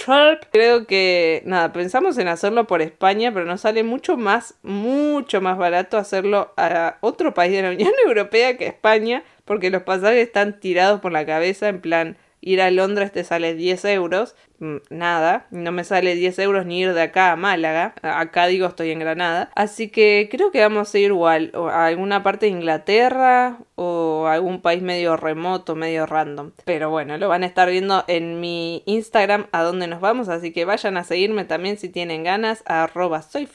Creo 0.51 0.87
que, 0.87 1.43
nada, 1.45 1.75
pensamos 1.75 2.17
en 2.17 2.27
hacerlo 2.27 2.67
por 2.67 2.81
España, 2.81 3.31
pero 3.31 3.45
nos 3.45 3.61
sale 3.61 3.83
mucho 3.83 4.17
más, 4.17 4.55
mucho 4.63 5.43
más 5.43 5.59
barato 5.59 5.99
hacerlo 5.99 6.55
a 6.57 6.97
otro 7.03 7.35
país 7.35 7.53
de 7.53 7.61
la 7.61 7.73
Unión 7.73 7.93
Europea 8.07 8.57
que 8.57 8.67
España, 8.67 9.23
porque 9.45 9.69
los 9.69 9.83
pasajes 9.83 10.27
están 10.27 10.59
tirados 10.59 11.03
por 11.03 11.13
la 11.13 11.27
cabeza 11.27 11.69
en 11.69 11.83
plan 11.83 12.17
ir 12.41 12.61
a 12.61 12.71
Londres 12.71 13.13
te 13.13 13.25
sale 13.25 13.55
10 13.55 13.85
euros, 13.87 14.35
mm, 14.59 14.77
nada, 14.91 15.47
no 15.51 15.73
me 15.73 15.85
sale 15.85 16.15
10 16.15 16.39
euros 16.39 16.67
ni 16.67 16.81
ir 16.81 16.95
de 16.95 17.03
acá 17.03 17.33
a 17.33 17.37
Málaga, 17.37 17.95
acá 18.03 18.47
digo 18.47 18.67
estoy 18.67 18.91
en 18.91 19.01
Granada, 19.01 19.51
así 19.55 19.89
que 19.89 20.29
creo 20.31 20.51
que 20.51 20.61
vamos 20.61 20.95
a 20.95 20.99
ir 20.99 21.11
igual 21.11 21.53
a 21.55 21.87
alguna 21.87 22.23
parte 22.23 22.47
de 22.47 22.53
Inglaterra 22.53 23.59
o 23.75 24.27
a 24.27 24.35
algún 24.35 24.61
país 24.61 24.83
medio 24.83 25.17
remoto, 25.17 25.75
medio 25.75 26.07
random, 26.07 26.53
pero 26.65 26.91
bueno, 26.91 27.19
lo 27.19 27.29
van 27.29 27.43
a 27.43 27.47
estar 27.47 27.71
viendo 27.71 28.05
en 28.09 28.41
mi 28.41 28.83
Instagram 28.87 29.47
a 29.53 29.63
dónde 29.63 29.87
nos 29.87 30.01
vamos, 30.01 30.29
así 30.29 30.53
que 30.53 30.65
vayan 30.65 30.97
a 30.97 31.05
seguirme 31.05 31.45
también 31.45 31.79
si 31.79 31.89
tienen 31.89 32.25
ganas, 32.25 32.63
arroba 32.67 33.23
soy 33.23 33.49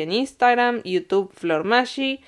en 0.00 0.12
Instagram, 0.12 0.82
YouTube 0.84 1.32
Flormagi. 1.34 2.20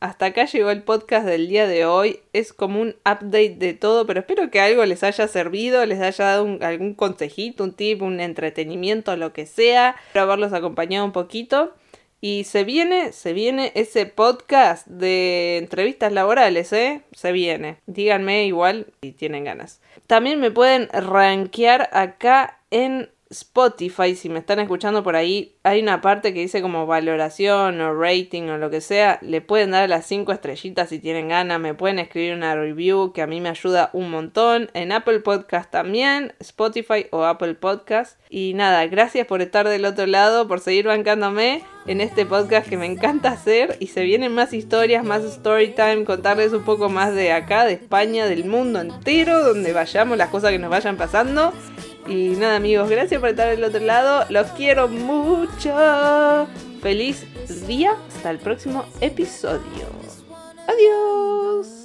Hasta 0.00 0.26
acá 0.26 0.44
llegó 0.44 0.70
el 0.70 0.82
podcast 0.82 1.26
del 1.26 1.48
día 1.48 1.66
de 1.66 1.84
hoy. 1.86 2.20
Es 2.32 2.52
como 2.52 2.80
un 2.80 2.96
update 3.04 3.56
de 3.56 3.74
todo, 3.74 4.06
pero 4.06 4.20
espero 4.20 4.50
que 4.50 4.60
algo 4.60 4.84
les 4.84 5.02
haya 5.02 5.26
servido, 5.28 5.84
les 5.86 6.00
haya 6.00 6.24
dado 6.24 6.58
algún 6.60 6.94
consejito, 6.94 7.64
un 7.64 7.72
tip, 7.72 8.02
un 8.02 8.20
entretenimiento, 8.20 9.16
lo 9.16 9.32
que 9.32 9.46
sea. 9.46 9.96
Espero 10.08 10.24
haberlos 10.24 10.52
acompañado 10.52 11.04
un 11.04 11.12
poquito. 11.12 11.74
Y 12.20 12.44
se 12.44 12.64
viene, 12.64 13.12
se 13.12 13.32
viene 13.32 13.72
ese 13.74 14.06
podcast 14.06 14.86
de 14.86 15.58
entrevistas 15.58 16.12
laborales, 16.12 16.72
¿eh? 16.72 17.02
Se 17.12 17.30
viene. 17.32 17.76
Díganme 17.86 18.46
igual 18.46 18.86
si 19.02 19.12
tienen 19.12 19.44
ganas. 19.44 19.80
También 20.06 20.40
me 20.40 20.50
pueden 20.50 20.88
rankear 20.92 21.90
acá 21.92 22.58
en 22.70 23.10
Spotify, 23.30 24.14
si 24.14 24.28
me 24.28 24.38
están 24.38 24.60
escuchando 24.60 25.02
por 25.02 25.16
ahí, 25.16 25.56
hay 25.64 25.82
una 25.82 26.00
parte 26.00 26.32
que 26.32 26.40
dice 26.40 26.62
como 26.62 26.86
valoración 26.86 27.80
o 27.80 27.94
rating 27.94 28.44
o 28.44 28.58
lo 28.58 28.70
que 28.70 28.80
sea. 28.80 29.18
Le 29.20 29.40
pueden 29.40 29.72
dar 29.72 29.88
las 29.88 30.06
5 30.06 30.32
estrellitas 30.32 30.90
si 30.90 31.00
tienen 31.00 31.28
ganas. 31.28 31.58
Me 31.58 31.74
pueden 31.74 31.98
escribir 31.98 32.34
una 32.34 32.54
review 32.54 33.12
que 33.12 33.22
a 33.22 33.26
mí 33.26 33.40
me 33.40 33.48
ayuda 33.48 33.90
un 33.92 34.10
montón. 34.10 34.70
En 34.74 34.92
Apple 34.92 35.20
Podcast 35.20 35.70
también, 35.70 36.34
Spotify 36.38 37.06
o 37.10 37.24
Apple 37.24 37.54
Podcast. 37.54 38.20
Y 38.30 38.54
nada, 38.54 38.86
gracias 38.86 39.26
por 39.26 39.42
estar 39.42 39.68
del 39.68 39.84
otro 39.84 40.06
lado, 40.06 40.46
por 40.46 40.60
seguir 40.60 40.86
bancándome 40.86 41.64
en 41.86 42.00
este 42.00 42.26
podcast 42.26 42.68
que 42.68 42.76
me 42.76 42.86
encanta 42.86 43.30
hacer. 43.30 43.76
Y 43.80 43.88
se 43.88 44.02
vienen 44.04 44.34
más 44.34 44.52
historias, 44.52 45.04
más 45.04 45.24
story 45.24 45.74
time, 45.74 46.04
contarles 46.04 46.52
un 46.52 46.64
poco 46.64 46.88
más 46.88 47.12
de 47.14 47.32
acá, 47.32 47.64
de 47.64 47.72
España, 47.72 48.26
del 48.26 48.44
mundo 48.44 48.80
entero, 48.80 49.42
donde 49.42 49.72
vayamos, 49.72 50.16
las 50.16 50.30
cosas 50.30 50.52
que 50.52 50.58
nos 50.58 50.70
vayan 50.70 50.96
pasando. 50.96 51.52
Y 52.08 52.30
nada 52.36 52.56
amigos, 52.56 52.88
gracias 52.88 53.20
por 53.20 53.30
estar 53.30 53.48
del 53.48 53.64
otro 53.64 53.80
lado. 53.80 54.26
Los 54.30 54.46
quiero 54.52 54.88
mucho. 54.88 56.46
Feliz 56.80 57.24
día. 57.66 57.96
Hasta 58.14 58.30
el 58.30 58.38
próximo 58.38 58.84
episodio. 59.00 59.86
Adiós. 60.68 61.75